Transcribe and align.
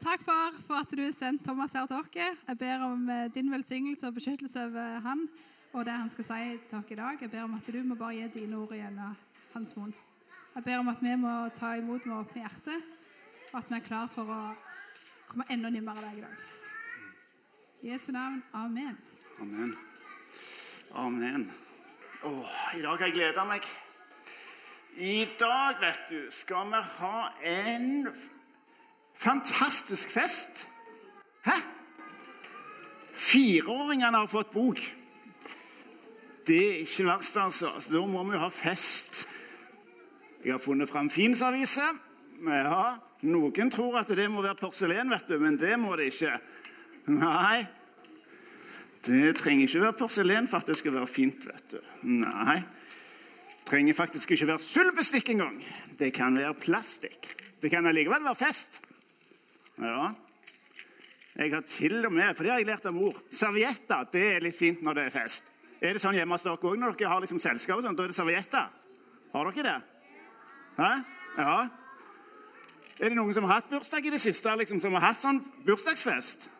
Takk, 0.00 0.22
far, 0.24 0.54
for 0.64 0.80
at 0.80 0.92
du 0.96 1.02
har 1.02 1.12
sendt 1.12 1.42
Thomas 1.44 1.74
her 1.76 1.84
til 1.86 1.98
oss. 1.98 2.14
Jeg 2.16 2.58
ber 2.58 2.84
om 2.86 3.08
eh, 3.12 3.26
din 3.34 3.50
velsignelse 3.52 4.06
og 4.08 4.14
beskyttelse 4.16 4.62
over 4.64 5.00
han 5.04 5.26
og 5.72 5.84
det 5.84 5.92
han 5.92 6.08
skal 6.10 6.24
si 6.24 6.46
til 6.70 6.78
oss 6.78 6.90
i 6.90 6.96
dag. 6.96 7.18
Jeg 7.20 7.30
ber 7.30 7.42
om 7.42 7.58
at 7.58 7.68
du 7.68 7.82
må 7.84 7.98
bare 8.00 8.14
gi 8.16 8.28
dine 8.38 8.56
ord 8.56 8.72
gjennom 8.72 9.18
hans 9.52 9.76
munn. 9.76 9.92
Jeg 10.54 10.64
ber 10.64 10.78
om 10.80 10.88
at 10.88 11.02
vi 11.04 11.12
må 11.20 11.34
ta 11.52 11.74
imot 11.76 12.06
med 12.08 12.16
åpne 12.16 12.46
hjerter, 12.46 12.80
og 13.52 13.58
at 13.60 13.68
vi 13.68 13.76
er 13.76 13.84
klar 13.90 14.08
for 14.14 14.32
å 14.32 14.40
komme 15.28 15.46
enda 15.52 15.68
nærmere 15.68 16.06
deg 16.06 16.22
i 16.22 16.24
dag. 16.24 16.48
I 17.82 17.92
Jesu 17.92 18.10
navn. 18.16 18.40
Amen. 18.56 18.96
Amen. 19.40 19.76
Amen. 20.96 21.48
Åh, 22.24 22.58
I 22.78 22.82
dag 22.88 22.96
har 22.96 23.06
jeg 23.10 23.18
gleda 23.20 23.44
meg. 23.52 23.68
I 24.96 25.24
dag, 25.38 25.76
vet 25.84 26.08
du, 26.08 26.20
skal 26.32 26.72
vi 26.72 26.84
ha 26.96 27.16
en 27.52 28.06
Fantastisk 29.20 30.12
fest! 30.14 30.64
Hæ? 31.44 31.58
Fireåringene 33.12 34.16
har 34.16 34.30
fått 34.32 34.52
bok. 34.54 34.80
Det 36.48 36.60
er 36.68 36.78
ikke 36.80 37.04
verst, 37.04 37.36
altså. 37.36 37.74
Så 37.80 37.92
da 37.92 38.00
må 38.08 38.24
vi 38.24 38.38
jo 38.38 38.40
ha 38.40 38.48
fest. 38.48 39.26
Jeg 40.44 40.54
har 40.54 40.62
funnet 40.62 40.88
fram 40.88 41.10
Fins 41.12 41.42
avise. 41.44 41.84
Ja, 42.40 42.96
noen 43.28 43.68
tror 43.72 44.00
at 44.00 44.08
det 44.16 44.30
må 44.32 44.40
være 44.40 44.56
porselen, 44.56 45.12
vet 45.12 45.28
du, 45.28 45.36
men 45.42 45.60
det 45.60 45.76
må 45.76 45.92
det 46.00 46.08
ikke. 46.14 46.38
Nei, 47.12 47.66
det 49.04 49.34
trenger 49.36 49.68
ikke 49.68 49.84
være 49.84 49.98
porselen 50.00 50.48
for 50.48 50.64
at 50.64 50.72
det 50.72 50.78
skal 50.80 50.96
være 50.96 51.10
fint. 51.10 51.44
vet 51.44 51.74
du. 51.76 51.80
Nei, 52.08 52.62
det 53.44 53.64
trenger 53.68 54.00
faktisk 54.00 54.32
ikke 54.32 54.54
være 54.54 54.64
sølvbestikk 54.64 55.34
engang. 55.36 55.60
Det 56.00 56.14
kan 56.16 56.40
være 56.40 56.56
plastikk. 56.56 57.34
Det 57.60 57.68
kan 57.68 57.86
allikevel 57.86 58.24
være 58.24 58.46
fest. 58.48 58.80
Ja. 59.80 60.10
Jeg 61.36 61.54
har 61.54 61.62
til 61.64 62.04
og 62.04 62.12
med, 62.12 62.34
for 62.36 62.44
det 62.44 62.52
har 62.52 62.60
jeg 62.60 62.68
lært 62.68 62.86
av 62.90 62.94
mor, 62.94 63.16
servietter. 63.32 64.08
Det 64.12 64.24
er 64.34 64.44
litt 64.44 64.56
fint 64.58 64.82
når 64.84 64.98
det 64.98 65.04
er 65.08 65.14
fest. 65.14 65.48
Er 65.80 65.96
det 65.96 66.02
sånn 66.02 66.18
hjemme 66.18 66.36
hos 66.36 66.44
dere 66.44 66.58
òg 66.58 66.76
når 66.76 66.98
dere 66.98 67.12
har 67.14 67.22
liksom 67.24 67.40
selskap? 67.40 67.78
og 67.78 67.86
sånt, 67.86 67.96
Da 67.96 68.04
er 68.04 68.12
det 68.12 68.18
servietter. 68.18 68.66
Har 69.32 69.52
dere 69.52 69.64
det? 69.64 69.78
Hæ? 70.76 70.90
Ja. 71.38 71.54
Er 73.00 73.08
det 73.08 73.16
noen 73.16 73.32
som 73.32 73.46
har 73.48 73.60
hatt 73.60 73.70
bursdag 73.70 74.04
i 74.04 74.12
det 74.12 74.20
siste? 74.20 74.52
Liksom, 74.60 74.80
som 74.80 74.92
har 74.98 75.06
hatt 75.06 75.20
sånn 75.20 75.40
bursdagsfest? 75.64 76.50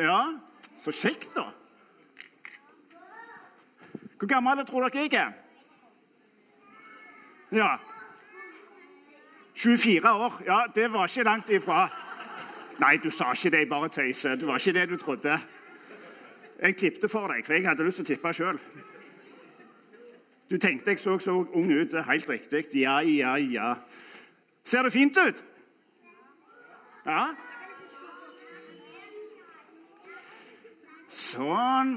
Ja? 0.00 0.38
Så 0.80 0.94
kjekt, 0.96 1.34
da. 1.36 1.50
Hvor 4.16 4.30
gammel 4.30 4.64
tror 4.64 4.88
dere 4.88 5.04
jeg 5.04 5.18
er? 5.18 5.34
Ja, 7.52 7.74
24 9.54 10.12
år. 10.12 10.42
Ja, 10.46 10.62
det 10.74 10.92
var 10.92 11.08
ikke 11.08 11.24
langt 11.28 11.50
ifra. 11.50 11.88
Nei, 12.80 12.96
du 12.96 13.10
sa 13.10 13.32
ikke 13.32 13.50
det, 13.52 13.58
jeg 13.58 13.68
bare 13.68 13.88
tøyser. 13.88 14.36
Det 14.36 14.46
var 14.48 14.58
ikke 14.58 14.78
det 14.78 14.88
du 14.88 14.96
trodde. 14.96 15.38
Jeg 16.62 16.76
tipte 16.76 17.08
for 17.08 17.28
deg, 17.28 17.44
for 17.46 17.56
jeg 17.56 17.66
hadde 17.66 17.84
lyst 17.84 18.00
til 18.00 18.06
å 18.06 18.10
tippe 18.12 18.32
sjøl. 18.36 18.58
Du 20.50 20.58
tenkte 20.60 20.92
jeg 20.92 21.00
så 21.00 21.16
så 21.18 21.34
ung 21.42 21.70
ut. 21.72 21.90
Det 21.90 22.00
er 22.00 22.10
helt 22.10 22.28
riktig. 22.28 22.64
Ja, 22.76 23.00
ja, 23.00 23.36
ja. 23.36 23.74
Ser 24.64 24.86
det 24.86 24.92
fint 24.92 25.16
ut? 25.16 25.44
Ja? 27.06 27.32
Sånn. 31.12 31.96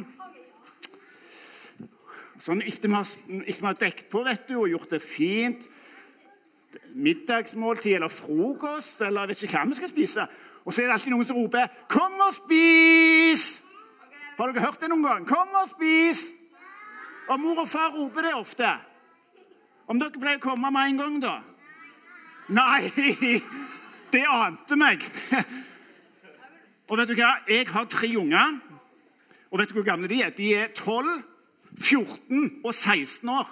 Sånn 2.41 2.61
etter 2.65 2.91
vi 2.91 3.65
har 3.65 3.79
dekket 3.79 4.09
på 4.11 4.23
vet 4.25 4.47
du, 4.49 4.57
og 4.59 4.69
gjort 4.69 4.91
det 4.95 5.01
fint, 5.01 5.67
middagsmåltid 6.95 7.97
eller 7.97 8.11
frokost 8.11 9.01
eller 9.03 9.25
jeg 9.25 9.33
vet 9.33 9.43
ikke 9.43 9.57
hva 9.59 9.69
vi 9.69 9.79
skal 9.79 9.91
spise. 9.91 10.27
Og 10.65 10.73
så 10.73 10.81
er 10.81 10.89
det 10.89 10.95
alltid 10.95 11.13
noen 11.13 11.27
som 11.27 11.37
roper 11.37 11.67
'Kom 11.89 12.13
og 12.19 12.33
spis!' 12.33 13.61
Har 14.37 14.51
dere 14.51 14.65
hørt 14.65 14.81
det 14.81 14.89
noen 14.89 15.03
gang? 15.03 15.27
'Kom 15.27 15.47
og 15.53 15.69
spis!' 15.69 16.33
Og 17.29 17.39
mor 17.39 17.59
og 17.59 17.69
far 17.69 17.91
roper 17.91 18.21
det 18.21 18.33
ofte. 18.33 18.69
Om 19.87 19.99
dere 19.99 20.19
pleier 20.19 20.37
å 20.37 20.41
komme 20.41 20.71
med 20.71 20.89
en 20.89 20.97
gang, 20.97 21.21
da? 21.21 21.41
Nei! 22.49 22.81
Det 24.13 24.23
ante 24.29 24.75
meg. 24.75 25.01
Og 26.89 26.97
vet 26.97 27.09
du 27.09 27.15
hva? 27.17 27.41
Jeg 27.49 27.67
har 27.67 27.85
tre 27.89 28.07
unger. 28.17 28.59
Og 29.51 29.59
vet 29.59 29.69
du 29.69 29.73
hvor 29.73 29.83
gamle 29.83 30.07
de 30.07 30.21
er? 30.23 30.29
De 30.29 30.53
er 30.55 30.67
12, 30.67 31.23
14 31.81 32.61
og 32.63 32.73
16 32.73 33.29
år. 33.29 33.49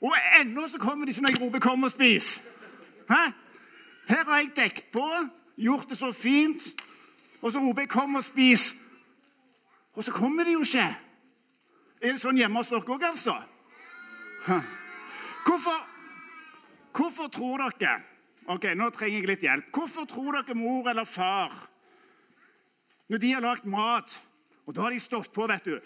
Og 0.00 0.14
ennå 0.40 0.68
så 0.68 0.78
kommer 0.78 1.06
de 1.06 1.10
ikke 1.10 1.22
når 1.22 1.30
jeg 1.30 1.42
roper 1.42 1.58
'kom 1.58 1.84
og 1.84 1.90
spis'. 1.90 2.42
Hæ? 3.08 3.32
Her 4.08 4.24
har 4.24 4.38
jeg 4.38 4.56
dekt 4.56 4.92
på, 4.92 5.08
gjort 5.56 5.88
det 5.88 5.98
så 5.98 6.12
fint, 6.12 6.62
og 7.42 7.52
så 7.52 7.58
roper 7.58 7.82
jeg 7.82 7.88
'kom 7.88 8.14
og 8.14 8.24
spis'. 8.24 8.76
Og 9.94 10.04
så 10.04 10.12
kommer 10.12 10.44
de 10.44 10.52
jo 10.52 10.60
ikke. 10.60 10.96
Er 12.00 12.12
det 12.12 12.20
sånn 12.20 12.36
hjemme 12.36 12.58
hos 12.58 12.68
dere 12.68 12.80
òg, 12.80 13.02
altså? 13.04 13.42
Hæ. 14.46 14.60
Hvorfor, 15.46 15.88
hvorfor 16.92 17.28
tror 17.28 17.70
dere 17.78 18.02
Ok, 18.48 18.64
nå 18.78 18.90
trenger 18.90 19.18
jeg 19.18 19.26
litt 19.26 19.42
hjelp. 19.42 19.64
Hvorfor 19.74 20.04
tror 20.06 20.32
dere 20.32 20.54
mor 20.54 20.86
eller 20.88 21.04
far, 21.04 21.68
når 23.08 23.18
de 23.18 23.32
har 23.32 23.40
lagd 23.40 23.64
mat, 23.66 24.22
og 24.66 24.74
da 24.74 24.82
har 24.82 24.90
de 24.90 25.00
stått 25.00 25.32
på, 25.34 25.48
vet 25.50 25.64
du 25.64 25.80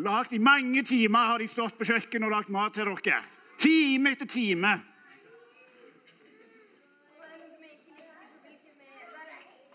Lagt, 0.00 0.32
I 0.32 0.38
mange 0.38 0.82
timer 0.82 1.18
har 1.18 1.38
de 1.38 1.48
stått 1.48 1.76
på 1.76 1.84
kjøkkenet 1.84 2.24
og 2.24 2.32
lagd 2.32 2.52
mat 2.54 2.72
til 2.72 2.88
dere. 2.88 3.18
Time 3.60 4.14
etter 4.14 4.28
time. 4.30 4.70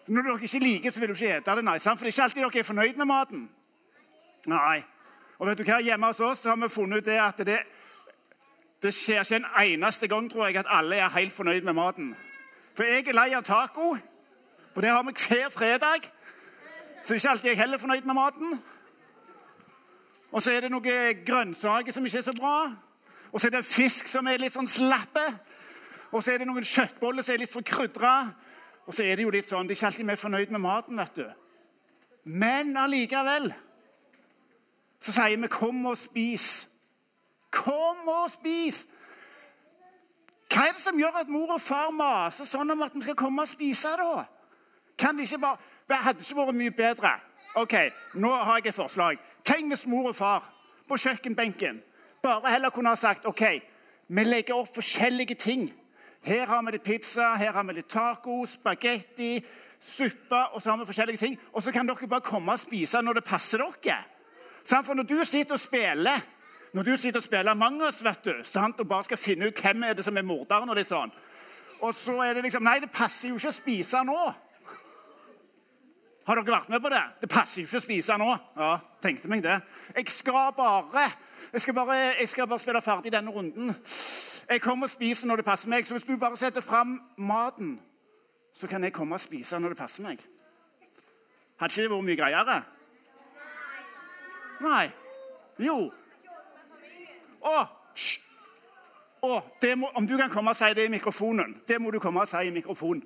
Når 0.08 0.26
dere 0.26 0.48
ikke 0.48 0.64
liker, 0.64 0.94
så 0.94 1.04
vil 1.04 1.14
du 1.14 1.14
ikke 1.14 1.38
ete 1.38 1.56
det. 1.60 1.66
nei, 1.66 1.78
sant? 1.78 2.02
For 2.02 2.10
det 2.10 2.14
er 2.14 2.16
ikke 2.16 2.26
alltid 2.26 2.42
dere 2.42 2.60
er 2.64 2.70
fornøyd 2.72 2.98
med 3.02 3.10
maten. 3.10 3.46
Nei. 4.50 4.82
Og 5.38 5.48
vet 5.50 5.62
du 5.62 5.66
hva? 5.68 5.80
Hjemme 5.84 6.10
hos 6.10 6.22
oss 6.26 6.44
har 6.50 6.58
vi 6.58 6.74
funnet 6.74 7.04
ut 7.04 7.10
det 7.10 7.22
at 7.22 7.46
det, 7.46 7.62
det 8.82 8.94
skjer 8.96 9.22
ikke 9.22 9.44
en 9.44 9.50
eneste 9.62 10.10
gang 10.10 10.30
tror 10.32 10.48
jeg, 10.48 10.62
at 10.62 10.70
alle 10.74 11.02
er 11.02 11.18
helt 11.20 11.34
fornøyd 11.34 11.66
med 11.66 11.78
maten. 11.78 12.14
For 12.74 12.88
jeg 12.88 13.06
er 13.06 13.18
lei 13.18 13.32
av 13.38 13.46
taco, 13.46 13.94
og 14.74 14.82
det 14.82 14.90
har 14.90 15.06
vi 15.06 15.14
hver 15.14 15.52
fredag. 15.54 16.10
Så 17.04 17.14
det 17.14 17.20
er 17.20 17.22
ikke 17.22 17.36
alltid 17.36 17.50
jeg 17.54 17.62
heller 17.62 17.78
fornøyd 17.78 18.10
med 18.10 18.18
maten. 18.18 18.64
Og 20.36 20.44
så 20.44 20.52
er 20.52 20.66
det 20.66 20.72
noe 20.74 20.96
grønnsaker 21.26 21.96
som 21.96 22.06
ikke 22.06 22.20
er 22.20 22.28
så 22.28 22.36
bra. 22.36 22.58
Og 23.32 23.40
så 23.40 23.48
er 23.48 23.56
det 23.56 23.68
fisk 23.68 24.10
som 24.12 24.28
er 24.28 24.42
litt 24.42 24.56
sånn 24.56 24.68
slappe. 24.68 25.24
Og 26.12 26.24
så 26.24 26.34
er 26.34 26.42
det 26.42 26.50
noen 26.50 26.66
kjøttboller 26.68 27.24
som 27.24 27.36
er 27.36 27.46
litt 27.46 27.54
for 27.54 27.64
krydra. 27.64 28.16
Og 28.86 28.94
så 28.96 29.06
er 29.06 29.16
det 29.16 29.24
jo 29.24 29.32
litt 29.34 29.48
sånn, 29.48 29.68
De 29.68 29.74
er 29.74 29.80
ikke 29.80 29.88
alltid 29.88 30.08
mer 30.10 30.20
fornøyd 30.20 30.52
med 30.52 30.64
maten, 30.64 31.00
vet 31.00 31.22
du. 31.22 31.26
Men 32.26 32.76
allikevel 32.78 33.54
så 35.00 35.12
sier 35.14 35.38
vi 35.38 35.48
'kom 35.48 35.86
og 35.86 35.98
spis'. 35.98 36.66
Kom 37.52 38.08
og 38.08 38.32
spis! 38.32 38.88
Hva 40.50 40.68
er 40.68 40.72
det 40.74 40.82
som 40.82 40.98
gjør 40.98 41.20
at 41.22 41.30
mor 41.30 41.54
og 41.54 41.62
far 41.62 41.92
maser 41.92 42.46
sånn 42.46 42.72
om 42.72 42.82
at 42.82 42.94
vi 42.96 43.02
skal 43.02 43.16
komme 43.16 43.42
og 43.42 43.48
spise, 43.48 43.88
da? 43.98 44.26
Kan 44.98 45.18
de 45.18 45.24
ikke 45.24 45.40
bare 45.40 45.58
Det 45.88 45.98
hadde 45.98 46.20
ikke 46.20 46.36
vært 46.36 46.56
mye 46.56 46.72
bedre. 46.72 47.12
OK, 47.56 47.74
nå 48.16 48.34
har 48.34 48.56
jeg 48.58 48.68
et 48.68 48.76
forslag. 48.76 49.20
Tenk 49.46 49.70
hvis 49.72 49.86
mor 49.90 50.10
og 50.10 50.18
far 50.18 50.48
på 50.90 50.98
kjøkkenbenken 51.02 51.82
bare 52.26 52.52
heller 52.56 52.74
kunne 52.74 52.90
ha 52.90 52.98
sagt 52.98 53.28
OK, 53.30 53.44
vi 54.08 54.24
legger 54.26 54.58
opp 54.58 54.72
forskjellige 54.74 55.36
ting. 55.38 55.68
Her 56.26 56.48
har 56.50 56.64
vi 56.66 56.74
litt 56.74 56.86
pizza, 56.86 57.36
her 57.38 57.54
har 57.54 57.66
vi 57.68 57.76
litt 57.78 57.90
taco, 57.90 58.40
spagetti, 58.50 59.38
suppe, 59.78 60.40
og 60.54 60.62
så 60.62 60.72
har 60.72 60.80
vi 60.82 60.88
forskjellige 60.90 61.22
ting. 61.22 61.36
Og 61.54 61.62
så 61.62 61.74
kan 61.74 61.86
dere 61.86 62.10
bare 62.10 62.26
komme 62.26 62.56
og 62.56 62.62
spise 62.62 63.02
når 63.06 63.20
det 63.20 63.28
passer 63.28 63.62
dere. 63.62 64.00
For 64.66 64.98
når 64.98 65.06
du 65.06 65.20
sitter 65.24 65.54
og 65.54 65.62
spiller 65.62 66.26
når 66.76 66.84
du 66.84 66.98
sitter 66.98 67.22
og 67.22 67.24
spiller 67.24 67.56
Mangos 67.56 68.02
vet 68.04 68.26
du, 68.26 68.34
sant? 68.44 68.80
og 68.80 68.88
bare 68.88 69.08
skal 69.08 69.18
finne 69.18 69.48
ut 69.48 69.62
hvem 69.62 69.84
er 69.88 69.94
det 69.96 70.04
som 70.04 70.18
er 70.18 70.26
morderen 70.28 70.68
og 70.68 70.76
litt 70.76 70.90
sånn, 70.90 71.14
og 71.80 71.94
så 71.96 72.18
er 72.26 72.36
det 72.36 72.44
liksom 72.44 72.66
Nei, 72.68 72.82
det 72.84 72.92
passer 72.92 73.30
jo 73.30 73.38
ikke 73.40 73.54
å 73.54 73.56
spise 73.56 74.02
nå. 74.04 74.18
Har 76.26 76.40
dere 76.40 76.56
vært 76.56 76.70
med 76.74 76.82
på 76.82 76.90
det? 76.90 77.04
Det 77.22 77.30
passer 77.30 77.62
jo 77.62 77.70
ikke 77.70 77.80
å 77.80 77.86
spise 77.86 78.18
nå. 78.18 78.32
Ja, 78.58 78.72
tenkte 79.04 79.30
meg 79.30 79.44
det. 79.46 79.60
Jeg 79.94 80.10
skal 80.10 80.52
bare 80.58 81.06
jeg 81.56 81.62
skal 81.62 81.74
bare, 81.74 81.96
jeg 82.20 82.30
skal 82.30 82.48
bare 82.48 82.60
spille 82.60 82.82
ferdig 82.82 83.12
denne 83.14 83.32
runden. 83.32 83.76
Jeg 84.50 84.62
kommer 84.62 84.90
og 84.90 84.92
spiser 84.92 85.28
når 85.28 85.40
det 85.40 85.46
passer 85.46 85.70
meg. 85.70 85.88
Så 85.88 85.96
hvis 85.96 86.04
du 86.04 86.18
bare 86.18 86.38
setter 86.38 86.62
fram 86.62 86.98
maten, 87.18 87.78
så 88.54 88.68
kan 88.68 88.84
jeg 88.84 88.94
komme 88.94 89.16
og 89.16 89.22
spise 89.24 89.60
når 89.60 89.76
det 89.76 89.78
passer 89.78 90.04
meg. 90.04 90.20
Hadde 91.62 91.72
ikke 91.72 91.86
det 91.86 91.92
vært 91.94 92.08
mye 92.10 92.20
greiere? 92.20 92.58
Nei. 94.66 94.86
Jo. 95.64 95.78
Å, 97.46 97.58
hysj! 97.96 98.22
Om 99.26 100.08
du 100.08 100.18
kan 100.20 100.30
komme 100.30 100.52
og 100.52 100.58
si 100.60 100.68
det 100.78 100.84
i 100.86 100.92
mikrofonen 100.94 101.56
Det 101.66 101.80
må 101.82 101.90
du 101.90 101.98
komme 101.98 102.22
og 102.22 102.30
si 102.30 102.44
i 102.46 102.52
mikrofonen. 102.54 103.02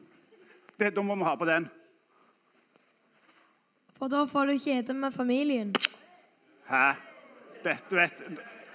Det, 0.80 0.89
da 0.95 1.04
må 1.06 1.16
vi 1.16 1.27
ha 1.27 1.36
på 1.39 1.48
den. 1.48 1.69
For 4.00 4.07
da 4.07 4.24
får 4.28 4.46
du 4.48 4.60
kjede 4.60 4.94
med 4.96 5.12
familien. 5.13 5.74
Hæ? 6.69 6.94
Dette 7.63 7.96
vet 7.96 8.22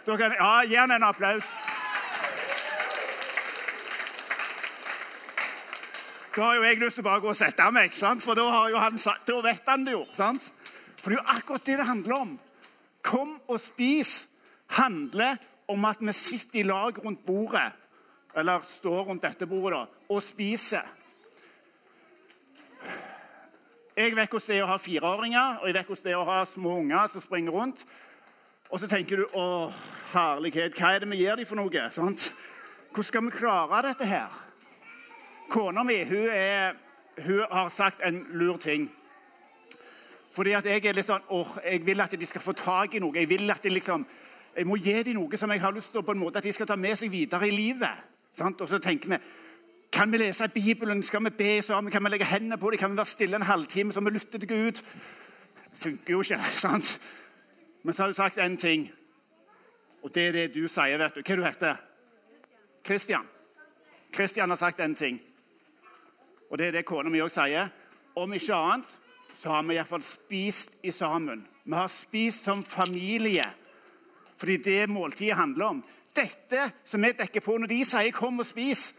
du 0.05 0.17
kan, 0.21 0.35
Ja, 0.37 0.61
gi 0.69 0.77
han 0.77 0.91
en 0.93 1.03
applaus. 1.03 1.45
Da 6.35 6.43
har 6.43 6.57
jo 6.59 6.65
jeg 6.67 6.81
lyst 6.83 6.99
til 6.99 7.05
å 7.05 7.07
bare 7.07 7.23
gå 7.23 7.31
og 7.31 7.39
sette 7.39 7.67
meg, 7.73 7.89
ikke 7.89 8.01
sant? 8.01 8.25
for 8.27 8.35
da, 8.37 8.45
han, 8.83 8.99
da 8.99 9.37
vet 9.47 9.69
han 9.71 9.85
det 9.87 9.95
jo. 9.95 10.03
sant? 10.19 10.51
For 10.99 11.13
det 11.13 11.17
er 11.17 11.23
jo 11.23 11.37
akkurat 11.39 11.65
det 11.69 11.77
det 11.79 11.87
handler 11.87 12.17
om. 12.19 12.35
Kom 13.07 13.37
og 13.47 13.61
spis 13.63 14.27
handler 14.77 15.39
om 15.71 15.85
at 15.89 16.03
vi 16.03 16.13
sitter 16.13 16.61
i 16.61 16.67
lag 16.67 16.99
rundt 17.05 17.23
bordet, 17.25 17.71
eller 18.37 18.65
står 18.67 19.05
rundt 19.09 19.23
dette 19.23 19.47
bordet, 19.47 19.79
da, 19.79 20.05
og 20.11 20.23
spiser. 20.27 20.85
Jeg 23.97 24.17
vet 24.17 24.27
hvordan 24.27 24.49
det 24.49 24.57
er 24.59 24.65
å 24.65 24.73
ha 24.73 24.77
fireåringer, 24.83 25.61
og 25.61 25.69
jeg 25.69 25.75
vet 25.77 25.87
hvordan 25.87 26.07
det 26.09 26.13
er 26.13 26.19
å 26.19 26.27
ha 26.27 26.41
små 26.51 26.73
unger 26.81 27.11
som 27.13 27.23
springer 27.23 27.55
rundt. 27.55 27.85
Og 28.67 28.81
så 28.83 28.89
tenker 28.91 29.21
du 29.21 29.37
å, 29.39 29.45
herlighet, 30.11 30.75
hva 30.75 30.91
er 30.91 31.05
det 31.05 31.11
vi 31.13 31.21
gir 31.21 31.39
dem 31.39 31.47
for 31.47 31.61
noe? 31.61 31.85
sant? 31.95 32.33
Hvordan 32.91 33.07
skal 33.07 33.25
vi 33.29 33.31
klare 33.37 33.85
dette 33.87 34.09
her? 34.11 34.35
Kona 35.53 35.85
mi 35.87 36.01
hun, 36.09 36.27
er, 36.27 36.75
hun 37.23 37.45
har 37.53 37.71
sagt 37.71 38.03
en 38.03 38.19
lur 38.35 38.59
ting. 38.59 38.89
Fordi 40.35 40.57
at 40.59 40.67
jeg 40.67 40.83
er 40.83 40.99
litt 40.99 41.07
sånn, 41.07 41.23
åh, 41.31 41.55
jeg 41.63 41.87
vil 41.87 42.03
at 42.03 42.19
de 42.19 42.27
skal 42.27 42.43
få 42.43 42.57
tak 42.59 42.99
i 42.99 43.03
noe. 43.05 43.15
Jeg 43.15 43.31
vil 43.31 43.47
at 43.55 43.63
de 43.63 43.77
liksom, 43.77 44.03
jeg 44.57 44.67
må 44.67 44.81
gi 44.83 44.97
dem 45.07 45.21
noe 45.21 45.39
som 45.39 45.55
jeg 45.55 45.63
har 45.63 45.77
lyst 45.77 45.95
til 45.95 46.03
på 46.03 46.17
en 46.17 46.25
måte 46.25 46.43
at 46.43 46.51
de 46.51 46.57
skal 46.57 46.67
ta 46.67 46.75
med 46.75 46.99
seg 46.99 47.15
videre 47.15 47.47
i 47.47 47.55
livet. 47.55 48.11
Sant? 48.35 48.59
Og 48.59 48.75
så 48.75 48.83
tenker 48.83 49.15
vi 49.15 49.23
kan 49.95 50.13
vi 50.13 50.19
lese 50.19 50.49
Bibelen, 50.49 51.03
skal 51.03 51.25
vi 51.25 51.31
be 51.31 51.63
sammen, 51.63 51.93
kan 51.93 52.05
vi 52.05 52.11
legge 52.11 52.27
hendene 52.27 52.59
på 52.59 52.71
dem, 52.71 52.79
kan 52.79 52.91
vi 52.91 52.97
være 52.97 53.07
stille 53.07 53.37
en 53.37 53.43
halvtime 53.43 53.93
så 53.93 54.01
vi 54.01 54.11
lytter 54.11 54.39
til 54.39 54.49
Gud? 54.49 54.83
funker 55.75 56.13
jo 56.13 56.21
ikke. 56.21 56.39
sant? 56.67 57.01
Men 57.83 57.95
så 57.95 58.03
har 58.03 58.09
hun 58.09 58.15
sagt 58.15 58.39
én 58.39 58.57
ting, 58.57 58.91
og 60.03 60.15
det 60.15 60.29
er 60.29 60.33
det 60.33 60.55
du 60.55 60.69
sier. 60.69 60.99
vet 60.99 61.15
du. 61.15 61.23
Hva 61.23 61.37
du 61.37 61.45
heter 61.45 61.77
Kristian. 62.85 63.27
Kristian 64.13 64.51
har 64.51 64.57
sagt 64.57 64.81
én 64.81 64.95
ting, 64.95 65.21
og 66.51 66.59
det 66.59 66.67
er 66.67 66.79
det 66.79 66.87
kona 66.87 67.11
mi 67.11 67.23
òg 67.23 67.33
sier. 67.33 67.73
Om 68.17 68.33
ikke 68.33 68.55
annet 68.55 68.99
så 69.39 69.51
har 69.51 69.63
vi 69.67 69.75
iallfall 69.75 70.03
spist 70.03 70.77
i 70.83 70.91
sammen. 70.95 71.47
Vi 71.65 71.75
har 71.75 71.89
spist 71.89 72.45
som 72.45 72.65
familie. 72.65 73.47
Fordi 74.39 74.57
det 74.57 74.91
måltidet 74.91 75.37
handler 75.37 75.65
om. 75.65 75.85
Dette 76.15 76.71
som 76.85 77.03
vi 77.03 77.11
dekker 77.13 77.41
på 77.41 77.57
når 77.59 77.67
de 77.67 77.85
sier 77.85 78.13
'kom 78.13 78.39
og 78.39 78.47
spis', 78.47 78.95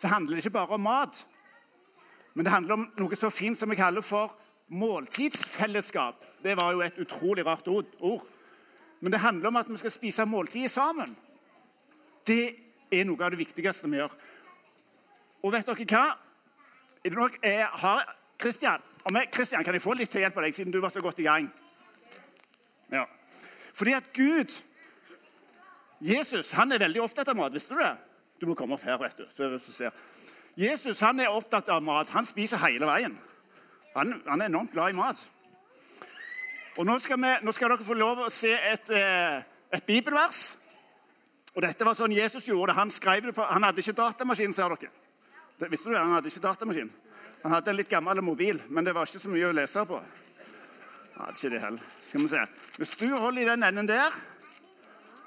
så 0.00 0.08
handler 0.08 0.36
det 0.36 0.44
ikke 0.44 0.56
bare 0.56 0.76
om 0.78 0.80
mat. 0.80 1.26
Men 2.34 2.46
det 2.46 2.52
handler 2.54 2.76
om 2.78 2.86
noe 2.96 3.16
så 3.18 3.28
fint 3.34 3.58
som 3.58 3.68
vi 3.70 3.76
kaller 3.76 4.04
for 4.04 4.32
måltidsfellesskap. 4.72 6.24
Det 6.42 6.54
var 6.56 6.72
jo 6.72 6.80
et 6.84 6.98
utrolig 7.02 7.44
rart 7.46 7.68
ord. 7.68 8.24
Men 9.00 9.12
det 9.12 9.20
handler 9.20 9.48
om 9.48 9.58
at 9.60 9.68
vi 9.68 9.76
skal 9.76 9.92
spise 9.92 10.24
måltid 10.24 10.68
sammen. 10.72 11.12
Det 12.26 12.54
er 12.92 13.04
noe 13.04 13.24
av 13.24 13.34
det 13.34 13.42
viktigste 13.42 13.90
vi 13.90 14.00
gjør. 14.00 14.14
Og 15.44 15.52
vet 15.52 15.68
dere 15.68 15.88
hva? 15.92 16.04
Er 17.04 17.12
det 17.12 17.16
nok 17.16 17.38
jeg 17.44 17.68
har 17.84 18.16
Kristian, 18.40 18.82
om 19.04 19.16
jeg, 19.16 19.28
Christian, 19.34 19.64
kan 19.64 19.76
jeg 19.76 19.84
få 19.84 19.94
litt 19.96 20.10
til 20.12 20.24
hjelp 20.24 20.36
av 20.36 20.44
deg, 20.46 20.56
siden 20.56 20.72
du 20.72 20.80
var 20.80 20.92
så 20.92 21.00
godt 21.04 21.20
i 21.20 21.26
gang? 21.28 21.48
Ja. 22.92 23.04
Fordi 23.76 23.92
at 23.96 24.12
Gud, 24.16 24.54
Jesus, 26.00 26.54
han 26.56 26.72
er 26.72 26.80
veldig 26.80 27.02
opptatt 27.04 27.28
av 27.28 27.36
mat. 27.36 27.52
Visste 27.52 27.76
du 27.76 27.82
det? 27.82 27.96
Du 28.40 28.46
må 28.48 28.56
komme 28.56 28.76
opp 28.76 28.84
her, 28.88 28.96
vet 29.00 29.18
du. 29.20 29.26
før 29.36 29.52
du 29.52 29.58
ser. 29.60 29.92
Jesus 30.56 31.00
han 31.04 31.20
er 31.20 31.32
opptatt 31.32 31.68
av 31.68 31.82
mat. 31.84 32.10
Han 32.16 32.26
spiser 32.26 32.60
hele 32.64 32.88
veien. 32.88 33.18
Han, 33.94 34.14
han 34.26 34.40
er 34.40 34.48
enormt 34.48 34.72
glad 34.72 34.94
i 34.94 34.96
mat. 34.96 35.20
Og 36.78 36.86
nå 36.86 36.96
skal, 37.02 37.20
vi, 37.20 37.34
nå 37.44 37.52
skal 37.52 37.74
dere 37.74 37.84
få 37.84 37.96
lov 37.98 38.24
å 38.24 38.30
se 38.32 38.52
et, 38.54 38.90
eh, 38.96 39.42
et 39.76 39.84
bibelvers. 39.86 40.54
Og 41.52 41.60
dette 41.64 41.84
var 41.84 41.98
sånn 41.98 42.14
Jesus 42.14 42.46
gjorde 42.48 42.72
det. 42.72 42.78
Han 42.78 42.92
det 43.26 43.34
på, 43.36 43.44
han 43.44 43.66
hadde 43.66 43.82
ikke 43.82 43.98
datamaskin, 43.98 44.54
ser 44.54 44.72
dere. 44.72 44.92
Det, 45.58 45.68
visste 45.68 45.90
du? 45.90 45.96
Han 45.98 46.14
hadde 46.14 46.30
ikke 46.30 46.46
datamaskin. 46.46 46.90
Han 47.42 47.52
hadde 47.52 47.70
en 47.70 47.76
litt 47.76 47.90
gammel 47.90 48.22
mobil, 48.22 48.60
men 48.68 48.84
det 48.84 48.94
var 48.94 49.08
ikke 49.08 49.20
så 49.20 49.32
mye 49.32 49.48
å 49.50 49.56
lese 49.56 49.84
på. 49.88 50.00
Han 51.16 51.26
hadde 51.26 51.36
ikke 51.36 51.52
det 51.52 51.62
heller. 51.64 51.94
Skal 52.06 52.24
vi 52.24 52.30
se. 52.32 52.44
Hvis 52.78 52.96
du 53.00 53.08
holder 53.12 53.42
i 53.42 53.48
den 53.50 53.66
enden 53.66 53.90
der, 53.90 54.14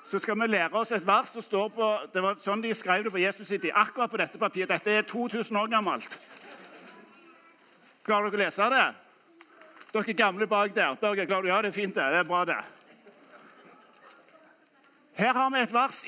så 0.05 0.19
skal 0.19 0.35
vi 0.41 0.47
lære 0.47 0.75
oss 0.75 0.91
et 0.91 1.07
vers 1.07 1.29
som 1.31 1.41
står 1.41 1.69
på 1.73 1.89
Det 2.13 2.21
var 2.21 2.35
sånn 2.43 2.61
de 2.61 2.73
skrev 2.75 3.05
det 3.05 3.11
på 3.13 3.21
Jesus 3.21 3.47
sitt. 3.47 3.65
Akkurat 3.73 4.11
på 4.11 4.19
dette 4.19 4.37
papiret. 4.37 4.69
Dette 4.69 4.91
er 4.91 5.07
2000 5.07 5.57
år 5.57 5.71
gammelt. 5.71 6.17
Klarer 8.03 8.29
dere 8.29 8.41
å 8.41 8.43
lese 8.43 8.69
det? 8.73 8.85
Dere 9.93 10.15
gamle 10.17 10.47
bak 10.47 10.75
der. 10.75 10.97
Børge, 11.01 11.25
klarer 11.25 11.47
du? 11.47 11.49
Ja, 11.49 11.61
det 11.61 11.71
er 11.71 11.77
fint, 11.77 11.95
det. 11.95 12.03
Det 12.11 12.19
er 12.19 12.27
bra, 12.27 12.43
det. 12.45 12.59
Her 15.13 15.33
har 15.33 15.49
vi 15.53 15.61
et 15.61 15.73
vers 15.73 16.03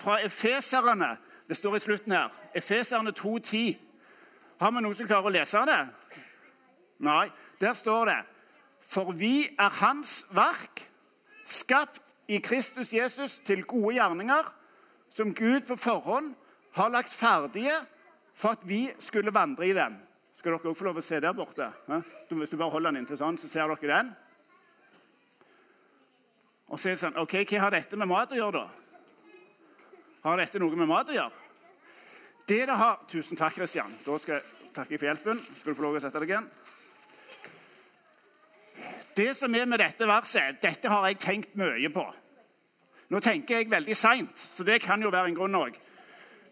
fra 0.00 0.18
Efeserne. 0.24 1.16
Det 1.48 1.56
står 1.56 1.76
i 1.76 1.80
slutten 1.80 2.12
her. 2.12 2.32
Efeserne 2.54 3.12
2,10. 3.12 3.76
Har 4.58 4.72
vi 4.72 4.82
noen 4.82 4.96
som 4.96 5.06
klarer 5.06 5.28
å 5.28 5.34
lese 5.36 5.62
det? 5.68 5.82
Nei. 7.04 7.28
Der 7.60 7.72
står 7.72 8.04
det 8.10 8.18
For 8.84 9.12
vi 9.16 9.46
er 9.58 9.72
Hans 9.80 10.26
verk, 10.30 10.82
skapt 11.48 12.05
i 12.28 12.40
Kristus 12.42 12.92
Jesus 12.94 13.38
til 13.46 13.64
gode 13.68 13.94
gjerninger, 13.96 14.48
som 15.14 15.34
Gud 15.34 15.66
på 15.68 15.76
forhånd 15.80 16.32
har 16.76 16.92
lagt 16.92 17.14
ferdige 17.14 17.78
for 18.36 18.56
at 18.56 18.64
vi 18.68 18.86
skulle 19.00 19.34
vandre 19.34 19.68
i 19.68 19.74
dem. 19.76 19.96
Skal 20.36 20.52
dere 20.52 20.60
også 20.60 20.78
få 20.78 20.88
lov 20.90 21.00
å 21.00 21.04
se 21.04 21.20
der 21.22 21.36
borte? 21.36 21.70
Hvis 22.28 22.52
du 22.52 22.58
bare 22.58 22.74
holder 22.74 22.92
den 22.92 23.04
inntil 23.04 23.18
sånn, 23.20 23.38
så 23.40 23.48
ser 23.48 23.72
dere 23.72 23.92
den. 23.94 24.12
Og 26.66 26.78
så 26.78 26.90
er 26.90 26.96
det 26.96 27.02
sånn 27.04 27.18
OK, 27.22 27.38
hva 27.46 27.62
har 27.62 27.76
dette 27.76 27.98
med 27.98 28.10
mat 28.10 28.34
å 28.34 28.38
gjøre, 28.38 28.66
da? 28.66 29.32
Har 30.26 30.42
dette 30.42 30.60
noe 30.60 30.76
med 30.76 30.90
mat 30.90 31.10
å 31.12 31.14
gjøre? 31.14 31.44
Det 32.46 32.62
det 32.66 32.78
har 32.78 33.00
Tusen 33.10 33.38
takk, 33.38 33.56
Kristian. 33.56 33.90
Da 34.04 34.18
skal 34.22 34.36
jeg 34.36 34.70
takke 34.74 34.98
for 34.98 35.08
hjelpen. 35.08 35.40
Skal 35.60 35.72
du 35.72 35.78
få 35.78 35.86
lov 35.86 35.98
å 35.98 36.02
sette 36.02 36.22
deg 36.22 36.34
igjen? 36.34 36.48
Det 39.16 39.36
som 39.36 39.54
er 39.54 39.64
med 39.64 39.80
dette 39.80 40.06
verset, 40.08 40.58
dette 40.62 40.90
har 40.92 41.06
jeg 41.08 41.18
tenkt 41.22 41.56
mye 41.56 41.88
på. 41.92 42.04
Nå 43.08 43.20
tenker 43.22 43.60
jeg 43.60 43.70
veldig 43.70 43.96
seint, 43.96 44.38
så 44.38 44.64
det 44.66 44.80
kan 44.82 45.02
jo 45.02 45.12
være 45.14 45.30
en 45.30 45.38
grunn 45.38 45.56
òg. 45.56 45.76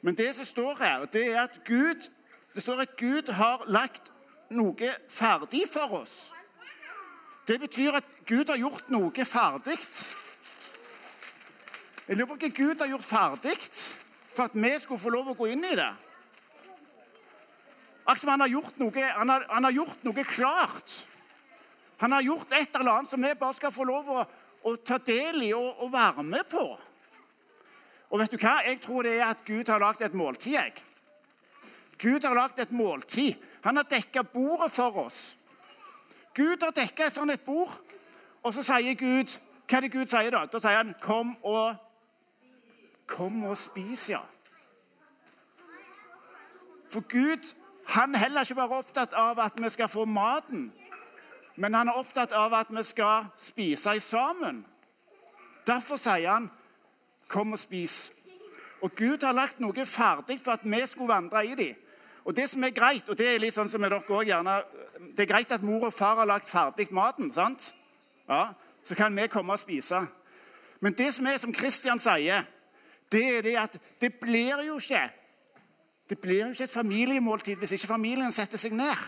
Men 0.05 0.17
det 0.17 0.31
som 0.37 0.47
står 0.49 0.79
her, 0.79 1.05
det 1.13 1.27
er 1.33 1.43
at 1.43 1.59
Gud, 1.65 2.09
det 2.55 2.63
står 2.63 2.85
at 2.87 2.97
Gud 2.97 3.33
har 3.33 3.65
lagt 3.69 4.13
noe 4.55 4.91
ferdig 5.09 5.65
for 5.73 6.01
oss. 6.01 6.33
Det 7.49 7.59
betyr 7.61 7.99
at 7.99 8.09
Gud 8.27 8.49
har 8.49 8.61
gjort 8.61 8.89
noe 8.95 9.27
ferdig. 9.29 9.79
Jeg 12.09 12.17
lurer 12.17 12.31
på 12.31 12.39
hva 12.41 12.53
Gud 12.57 12.81
har 12.81 12.93
gjort 12.93 13.09
ferdig 13.09 13.59
for 14.35 14.47
at 14.47 14.57
vi 14.57 14.73
skulle 14.81 15.01
få 15.01 15.13
lov 15.13 15.33
å 15.33 15.37
gå 15.39 15.51
inn 15.53 15.65
i 15.65 15.77
det. 15.77 15.93
Akkurat 18.05 18.21
som 18.21 18.33
han 18.35 18.45
har 18.45 18.53
gjort 18.53 18.79
noe, 18.81 19.11
han 19.19 19.33
har, 19.33 19.45
han 19.49 19.65
har 19.65 19.73
gjort 19.73 20.05
noe 20.05 20.25
klart. 20.29 20.97
Han 21.99 22.13
har 22.13 22.23
gjort 22.23 22.53
et 22.53 22.75
eller 22.75 22.91
annet 22.91 23.11
som 23.11 23.23
vi 23.23 23.35
bare 23.39 23.55
skal 23.55 23.73
få 23.73 23.85
lov 23.89 24.11
å, 24.11 24.25
å 24.65 24.75
ta 24.77 24.99
del 24.99 25.47
i 25.47 25.53
og, 25.55 25.85
og 25.85 25.93
være 25.93 26.25
med 26.27 26.49
på. 26.51 26.65
Og 28.11 28.21
vet 28.21 28.35
du 28.35 28.39
hva? 28.39 28.59
Jeg 28.67 28.81
tror 28.83 29.07
det 29.07 29.17
er 29.19 29.29
at 29.29 29.45
Gud 29.47 29.71
har 29.71 29.83
lagd 29.83 30.03
et 30.03 30.15
måltid. 30.15 30.53
jeg. 30.53 30.75
Gud 31.99 32.25
har 32.25 32.35
lagd 32.35 32.61
et 32.61 32.75
måltid. 32.75 33.41
Han 33.65 33.77
har 33.77 33.89
dekka 33.89 34.23
bordet 34.23 34.71
for 34.71 35.07
oss. 35.07 35.37
Gud 36.35 36.63
har 36.63 36.75
dekka 36.75 37.07
et 37.07 37.15
sånt 37.15 37.31
et 37.31 37.47
bord, 37.47 37.73
og 38.43 38.55
så 38.55 38.63
sier 38.67 38.95
Gud 38.99 39.39
Hva 39.65 39.79
er 39.79 39.87
det 39.87 39.95
Gud 39.95 40.11
sier 40.13 40.35
da? 40.35 40.45
Da 40.45 40.61
sier 40.61 40.77
han 40.77 40.95
'Kom 41.01 41.37
og 41.43 41.77
Kom 43.07 43.45
og 43.45 43.57
spis', 43.57 44.11
ja. 44.11 44.21
For 46.91 47.01
Gud 47.01 47.55
han 47.87 48.15
er 48.15 48.19
heller 48.19 48.41
ikke 48.41 48.55
bare 48.55 48.79
opptatt 48.79 49.13
av 49.13 49.39
at 49.41 49.53
vi 49.57 49.69
skal 49.69 49.89
få 49.89 50.05
maten, 50.05 50.73
men 51.57 51.75
han 51.75 51.89
er 51.89 51.99
opptatt 51.99 52.33
av 52.33 52.55
at 52.55 52.71
vi 52.71 52.83
skal 52.83 53.29
spise 53.39 54.01
sammen. 54.01 54.65
Derfor 55.67 55.97
sier 55.97 56.33
han 56.33 56.51
'Kom 57.29 57.53
og 57.53 57.59
spis'. 57.59 58.13
Og 58.83 58.95
Gud 58.97 59.23
har 59.23 59.33
lagt 59.33 59.61
noe 59.61 59.87
ferdig 59.87 60.41
for 60.41 60.53
at 60.53 60.65
vi 60.65 60.87
skulle 60.87 61.09
vandre 61.09 61.47
i 61.47 61.55
dem. 61.55 61.75
Og 62.25 62.37
det 62.37 62.51
som 62.51 62.65
er 62.65 62.71
greit, 62.71 63.09
og 63.09 63.19
det 63.19 63.35
er 63.35 63.39
litt 63.39 63.55
sånn 63.55 63.69
som 63.69 63.83
dere 63.83 63.97
også 64.01 64.25
gjerne, 64.25 64.63
det 65.17 65.21
er 65.21 65.33
greit 65.33 65.53
at 65.53 65.63
mor 65.63 65.87
og 65.87 65.93
far 65.93 66.17
har 66.17 66.27
lagt 66.27 66.49
ferdig 66.49 66.93
maten. 66.93 67.33
sant? 67.33 67.75
Ja, 68.29 68.53
Så 68.85 68.95
kan 68.95 69.17
vi 69.17 69.27
komme 69.27 69.53
og 69.53 69.59
spise. 69.59 70.07
Men 70.81 70.93
det 70.93 71.15
som 71.15 71.27
er 71.27 71.39
som 71.39 71.53
Kristian 71.53 71.99
sier, 71.99 72.45
det 73.13 73.39
er 73.39 73.43
det 73.43 73.57
at 73.57 73.79
det 74.01 74.15
blir 74.21 74.65
jo 74.67 74.77
ikke 74.77 75.11
det 76.09 76.19
blir 76.19 76.45
jo 76.45 76.51
ikke 76.53 76.65
et 76.65 76.71
familiemåltid 76.71 77.57
hvis 77.57 77.73
ikke 77.73 77.87
familien 77.87 78.33
setter 78.33 78.61
seg 78.61 78.73
ned. 78.77 79.01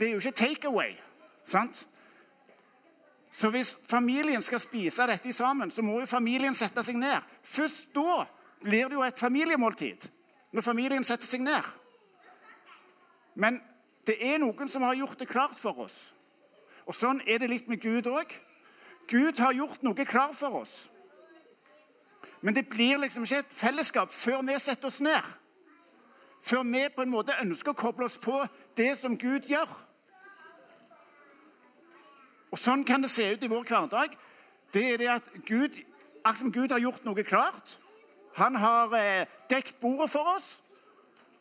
Det 0.00 0.08
er 0.08 0.14
jo 0.16 0.20
ikke 0.22 0.30
takeaway. 0.32 0.94
sant? 1.44 1.86
Så 3.32 3.50
hvis 3.50 3.78
familien 3.88 4.42
skal 4.42 4.60
spise 4.60 5.06
dette 5.06 5.32
sammen, 5.32 5.70
så 5.70 5.82
må 5.82 6.00
jo 6.00 6.06
familien 6.06 6.54
sette 6.54 6.82
seg 6.82 6.96
ned. 6.96 7.20
Først 7.44 7.92
da 7.94 8.24
blir 8.62 8.88
det 8.88 8.96
jo 8.96 9.02
et 9.04 9.18
familiemåltid. 9.18 10.08
Når 10.52 10.64
familien 10.64 11.04
setter 11.04 11.26
seg 11.26 11.44
ned. 11.44 11.68
Men 13.34 13.60
det 14.06 14.16
er 14.32 14.40
noen 14.40 14.68
som 14.68 14.82
har 14.82 14.96
gjort 14.98 15.18
det 15.20 15.28
klart 15.28 15.58
for 15.58 15.84
oss. 15.84 16.14
Og 16.88 16.96
sånn 16.96 17.20
er 17.26 17.38
det 17.38 17.50
litt 17.52 17.68
med 17.68 17.82
Gud 17.84 18.08
òg. 18.08 18.32
Gud 19.08 19.38
har 19.38 19.52
gjort 19.52 19.84
noe 19.84 20.08
klart 20.08 20.34
for 20.34 20.62
oss. 20.62 20.88
Men 22.40 22.56
det 22.56 22.68
blir 22.72 22.98
liksom 22.98 23.28
ikke 23.28 23.44
et 23.44 23.52
fellesskap 23.52 24.10
før 24.10 24.40
vi 24.48 24.58
setter 24.58 24.88
oss 24.88 25.00
ned. 25.00 25.36
før 26.40 26.62
vi 26.64 26.88
på 26.96 27.02
en 27.02 27.10
måte 27.12 27.36
ønsker 27.42 27.70
å 27.70 27.76
koble 27.76 28.06
oss 28.08 28.16
på 28.18 28.46
det 28.76 28.98
som 28.98 29.18
Gud 29.18 29.44
gjør. 29.44 29.89
Og 32.50 32.58
Sånn 32.58 32.82
kan 32.86 33.02
det 33.02 33.12
se 33.12 33.28
ut 33.32 33.42
i 33.46 33.50
vår 33.50 33.66
hverdag. 33.68 34.16
Det 34.74 34.82
er 34.92 34.98
det 34.98 35.08
at 35.12 35.30
Gud, 35.46 35.76
akkurat 36.24 36.54
Gud 36.54 36.74
har 36.74 36.82
gjort 36.82 37.06
noe 37.06 37.24
klart. 37.26 37.76
Han 38.38 38.58
har 38.58 38.92
eh, 38.98 39.30
dekt 39.50 39.80
bordet 39.82 40.10
for 40.12 40.36
oss, 40.36 40.60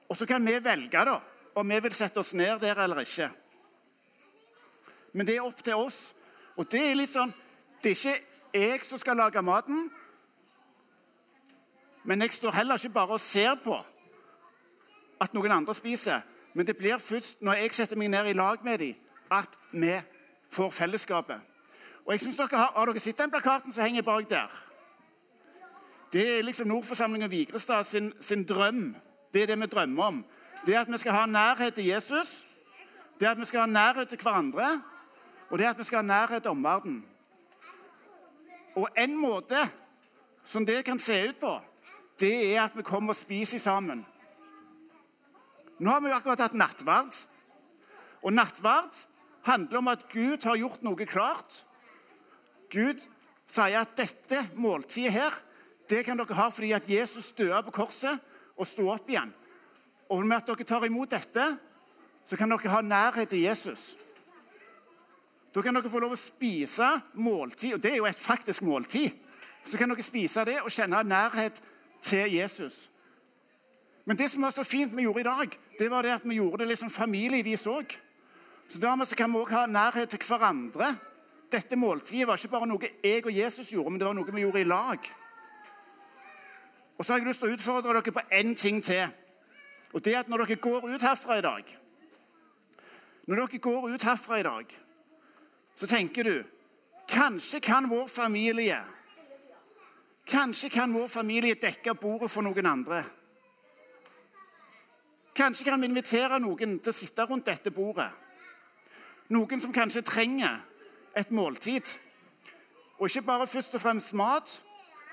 og 0.10 0.18
så 0.18 0.26
kan 0.30 0.46
vi 0.46 0.56
velge 0.64 1.04
da, 1.06 1.20
om 1.54 1.70
vi 1.70 1.78
vil 1.86 1.94
sette 1.94 2.22
oss 2.22 2.34
ned 2.34 2.62
der 2.64 2.82
eller 2.82 3.04
ikke. 3.04 3.30
Men 5.14 5.26
det 5.26 5.38
er 5.38 5.46
opp 5.46 5.62
til 5.64 5.78
oss. 5.78 6.16
Og 6.58 6.68
det 6.70 6.82
er 6.90 6.98
litt 6.98 7.12
sånn 7.12 7.32
Det 7.80 7.94
er 7.94 7.96
ikke 7.96 8.60
jeg 8.60 8.84
som 8.84 9.00
skal 9.00 9.16
lage 9.16 9.42
maten, 9.46 9.86
men 12.04 12.22
jeg 12.26 12.34
står 12.34 12.52
heller 12.58 12.76
ikke 12.76 12.92
bare 12.92 13.16
og 13.16 13.22
ser 13.22 13.54
på 13.64 13.78
at 15.22 15.36
noen 15.36 15.54
andre 15.54 15.76
spiser. 15.78 16.24
Men 16.54 16.68
det 16.68 16.76
blir 16.76 16.98
først 17.00 17.44
når 17.46 17.62
jeg 17.62 17.76
setter 17.78 18.00
meg 18.00 18.10
ned 18.12 18.32
i 18.32 18.36
lag 18.36 18.64
med 18.66 18.82
dem, 18.82 18.98
at 19.32 19.60
vi 19.72 19.94
får 20.52 20.72
fellesskapet. 20.72 21.42
Og 22.06 22.12
jeg 22.12 22.20
synes 22.20 22.38
dere 22.38 22.58
Har, 22.58 22.72
har 22.76 22.86
dere 22.86 23.00
sett 23.00 23.18
den 23.18 23.32
plakaten 23.32 23.74
som 23.74 23.84
henger 23.84 24.02
bak 24.02 24.30
der? 24.30 24.50
Det 26.14 26.40
er 26.40 26.44
liksom 26.44 26.68
Nordforsamlingen 26.68 27.32
Vigrestad 27.32 27.84
sin, 27.84 28.14
sin, 28.22 28.44
drøm. 28.44 28.96
Det 29.34 29.44
er 29.44 29.46
det 29.46 29.60
vi 29.60 29.66
drømmer 29.66 30.04
om. 30.04 30.26
Det 30.66 30.76
er 30.76 30.82
at 30.82 30.92
vi 30.92 30.98
skal 30.98 31.12
ha 31.12 31.26
nærhet 31.26 31.74
til 31.74 31.86
Jesus. 31.86 32.46
Det 33.20 33.28
er 33.28 33.32
at 33.32 33.40
vi 33.40 33.46
skal 33.46 33.60
ha 33.60 33.66
nærhet 33.66 34.10
til 34.10 34.18
hverandre. 34.18 34.82
Og 35.50 35.58
det 35.58 35.66
er 35.66 35.70
at 35.70 35.78
vi 35.78 35.84
skal 35.84 35.98
ha 35.98 36.02
nærhet 36.02 36.42
til 36.42 36.52
omverdenen. 36.52 37.06
Og 38.76 38.90
en 38.98 39.18
måte 39.18 39.58
som 40.46 40.66
det 40.66 40.86
kan 40.86 41.00
se 41.00 41.30
ut 41.30 41.38
på, 41.40 41.60
det 42.20 42.56
er 42.56 42.64
at 42.64 42.78
vi 42.78 42.82
kommer 42.82 43.14
og 43.14 43.16
spiser 43.16 43.60
sammen. 43.60 44.06
Nå 45.80 45.90
har 45.90 46.00
vi 46.00 46.08
jo 46.08 46.16
akkurat 46.16 46.42
hatt 46.42 46.54
nattverd. 46.54 47.26
Og 48.22 48.34
nattverd 48.34 48.98
handler 49.48 49.78
om 49.78 49.88
at 49.92 50.06
Gud 50.12 50.44
har 50.44 50.60
gjort 50.60 50.84
noe 50.86 51.08
klart. 51.10 51.64
Gud 52.72 53.02
sier 53.50 53.80
at 53.82 53.96
dette 53.98 54.44
måltidet 54.60 55.14
her, 55.16 55.38
det 55.90 56.04
kan 56.06 56.20
dere 56.20 56.38
ha 56.38 56.50
fordi 56.54 56.74
at 56.78 56.90
Jesus 56.90 57.32
døde 57.34 57.64
på 57.66 57.80
korset 57.82 58.20
og 58.60 58.68
sto 58.70 58.86
opp 58.92 59.10
igjen. 59.10 59.32
Og 60.10 60.22
med 60.26 60.38
at 60.38 60.50
dere 60.50 60.68
tar 60.68 60.86
imot 60.86 61.10
dette, 61.14 61.46
så 62.30 62.38
kan 62.38 62.52
dere 62.52 62.74
ha 62.74 62.82
nærhet 62.86 63.32
til 63.32 63.46
Jesus. 63.48 63.96
Da 65.54 65.64
kan 65.66 65.74
dere 65.74 65.90
få 65.90 66.02
lov 66.02 66.14
å 66.14 66.20
spise 66.20 66.92
måltid, 67.18 67.74
og 67.78 67.82
det 67.82 67.96
er 67.96 68.02
jo 68.04 68.10
et 68.10 68.22
faktisk 68.22 68.66
måltid. 68.68 69.16
Så 69.66 69.78
kan 69.78 69.90
dere 69.90 70.06
spise 70.06 70.46
det 70.46 70.60
og 70.62 70.74
kjenne 70.74 71.02
nærhet 71.06 71.58
til 72.06 72.36
Jesus. 72.38 72.88
Men 74.06 74.18
det 74.18 74.30
som 74.32 74.46
var 74.46 74.54
så 74.54 74.64
fint 74.66 74.94
vi 74.96 75.06
gjorde 75.06 75.22
i 75.22 75.28
dag, 75.28 75.58
det 75.80 75.90
var 75.92 76.06
det 76.06 76.14
at 76.18 76.24
vi 76.26 76.38
gjorde 76.38 76.64
det 76.64 76.72
liksom 76.72 76.90
familievis 76.94 77.66
òg. 77.70 77.98
Så 78.70 78.80
dermed 78.80 79.08
så 79.08 79.16
kan 79.18 79.32
vi 79.34 79.40
òg 79.42 79.54
ha 79.54 79.66
nærhet 79.66 80.10
til 80.10 80.22
hverandre. 80.28 80.92
Dette 81.52 81.76
måltidet 81.76 82.28
var 82.30 82.38
ikke 82.38 82.54
bare 82.54 82.68
noe 82.70 82.92
jeg 83.04 83.24
og 83.26 83.34
Jesus 83.34 83.72
gjorde, 83.74 83.90
men 83.90 84.00
det 84.00 84.08
var 84.08 84.18
noe 84.18 84.36
vi 84.36 84.44
gjorde 84.44 84.62
i 84.62 84.70
lag. 84.70 85.10
Og 86.98 87.06
så 87.06 87.14
har 87.14 87.20
jeg 87.20 87.32
lyst 87.32 87.42
til 87.42 87.50
å 87.50 87.58
utfordre 87.58 87.96
dere 87.96 88.14
på 88.14 88.26
én 88.36 88.54
ting 88.54 88.84
til. 88.86 89.10
Og 89.94 90.06
det 90.06 90.14
er 90.14 90.22
at 90.22 90.30
når 90.30 90.44
dere 90.46 90.62
går 90.62 90.86
ut 90.86 91.02
herfra 91.02 91.40
i 91.40 91.42
dag 91.42 91.72
Når 93.26 93.40
dere 93.40 93.60
går 93.60 93.88
ut 93.90 94.04
herfra 94.06 94.38
i 94.40 94.44
dag, 94.46 94.74
så 95.76 95.88
tenker 95.88 96.24
du 96.24 96.36
Kanskje 97.10 97.60
kan 97.60 97.90
vår 97.90 98.08
familie 98.08 98.78
Kanskje 100.30 100.70
kan 100.70 100.94
vår 100.94 101.08
familie 101.10 101.58
dekke 101.58 101.96
bordet 101.98 102.30
for 102.30 102.46
noen 102.46 102.68
andre. 102.70 103.00
Kanskje 105.34 105.66
kan 105.66 105.82
vi 105.82 105.88
invitere 105.90 106.38
noen 106.38 106.76
til 106.78 106.92
å 106.92 106.94
sitte 106.94 107.26
rundt 107.26 107.48
dette 107.50 107.72
bordet. 107.74 108.12
Noen 109.30 109.62
som 109.62 109.74
kanskje 109.74 110.02
trenger 110.02 110.58
et 111.18 111.32
måltid. 111.32 111.86
Og 112.98 113.08
ikke 113.08 113.28
bare 113.28 113.48
først 113.48 113.76
og 113.78 113.82
fremst 113.82 114.14
mat, 114.18 114.62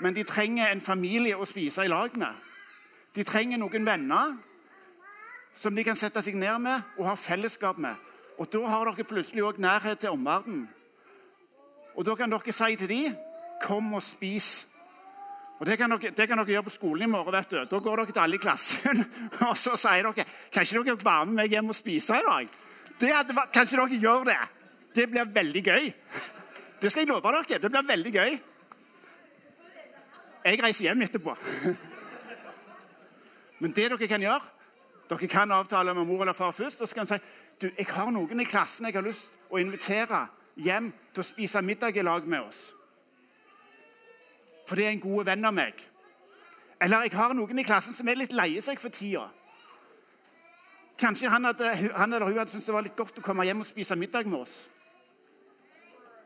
men 0.00 0.14
de 0.16 0.24
trenger 0.24 0.70
en 0.70 0.80
familie 0.80 1.36
å 1.36 1.46
spise 1.48 1.84
i 1.84 1.90
lag 1.92 2.16
med. 2.16 2.32
De 3.16 3.24
trenger 3.24 3.60
noen 3.60 3.86
venner 3.86 4.36
som 5.56 5.76
de 5.76 5.84
kan 5.84 5.96
sette 5.96 6.20
seg 6.24 6.36
ned 6.36 6.58
med 6.64 6.96
og 6.98 7.10
ha 7.10 7.14
fellesskap 7.16 7.78
med. 7.80 7.94
Og 8.36 8.48
Da 8.52 8.60
har 8.68 8.84
dere 8.84 9.08
plutselig 9.08 9.44
òg 9.44 9.60
nærhet 9.60 10.00
til 10.00 10.12
omverdenen. 10.12 10.66
Og 11.96 12.04
Da 12.04 12.14
kan 12.14 12.30
dere 12.30 12.52
si 12.52 12.76
til 12.76 12.88
dem 12.88 13.16
'Kom 13.62 13.94
og 13.94 14.02
spis'. 14.02 14.66
Og 15.60 15.66
det 15.66 15.78
kan, 15.78 15.90
dere, 15.90 16.10
det 16.10 16.28
kan, 16.28 16.38
dere, 16.38 16.46
gjøre 16.46 16.62
på 16.62 16.70
skolen 16.70 17.02
i 17.02 17.06
morgen. 17.06 17.32
vet 17.32 17.50
du. 17.50 17.56
Da 17.56 17.78
går 17.78 17.96
dere 17.96 18.12
til 18.12 18.20
alle 18.20 18.34
i 18.34 18.38
klassen 18.38 19.10
og 19.48 19.56
så 19.56 19.76
sier 19.76 20.02
dere 20.02 20.24
kan 20.52 20.62
ikke 20.62 20.84
dere 20.84 21.04
være 21.04 21.26
med 21.26 21.34
meg 21.34 21.50
hjem 21.50 21.68
og 21.68 21.74
spise 21.74 22.14
i 22.14 22.26
dag. 22.28 22.48
Det 23.00 23.12
hadde, 23.12 23.46
kanskje 23.52 23.78
dere 23.78 24.00
gjør 24.00 24.26
det. 24.28 24.38
Det 24.96 25.06
blir 25.10 25.32
veldig 25.32 25.62
gøy. 25.62 25.90
Det 26.80 26.92
skal 26.92 27.04
jeg 27.04 27.10
love 27.10 27.32
dere. 27.32 27.58
Det 27.60 27.70
blir 27.70 27.88
veldig 27.88 28.12
gøy. 28.14 28.38
Jeg 30.46 30.62
reiser 30.62 30.88
hjem 30.88 31.02
etterpå. 31.02 31.34
Men 33.58 33.72
det 33.72 33.90
dere 33.90 34.08
kan 34.08 34.22
gjøre 34.22 34.52
Dere 35.06 35.28
kan 35.30 35.52
avtale 35.54 35.94
med 35.94 36.04
mor 36.06 36.24
eller 36.24 36.34
far 36.34 36.50
først. 36.50 36.80
og 36.80 36.88
så 36.88 36.94
kan 36.94 37.06
dere 37.06 37.18
si 37.18 37.24
du, 37.60 37.70
jeg 37.78 37.86
har 37.88 38.10
noen 38.12 38.40
i 38.40 38.44
klassen 38.44 38.84
jeg 38.84 38.94
har 38.98 39.04
lyst 39.06 39.30
å 39.48 39.56
invitere 39.56 40.26
hjem 40.60 40.90
til 41.14 41.22
å 41.22 41.24
spise 41.24 41.62
middag 41.64 41.96
i 41.96 42.02
lag 42.04 42.26
med 42.26 42.42
oss 42.42 42.74
for 44.66 44.76
det 44.76 44.86
er 44.86 44.96
en 44.96 45.02
god 45.02 45.28
venn 45.30 45.46
av 45.46 45.54
meg. 45.54 45.80
Eller 46.82 47.06
jeg 47.06 47.14
har 47.16 47.34
noen 47.34 47.60
i 47.60 47.64
klassen 47.66 47.94
som 47.94 48.08
er 48.10 48.18
litt 48.18 48.34
leie 48.36 48.62
seg 48.64 48.80
for 48.82 48.92
tida. 48.92 49.28
Kanskje 50.96 51.28
han, 51.28 51.44
hadde, 51.44 51.74
han 51.92 52.12
eller 52.12 52.24
hun 52.24 52.38
hadde 52.38 52.50
syntes 52.50 52.70
det 52.70 52.74
var 52.74 52.84
litt 52.86 52.96
godt 52.96 53.18
å 53.20 53.24
komme 53.24 53.44
hjem 53.44 53.60
og 53.60 53.68
spise 53.68 53.96
middag 54.00 54.28
med 54.28 54.40
oss. 54.40 54.56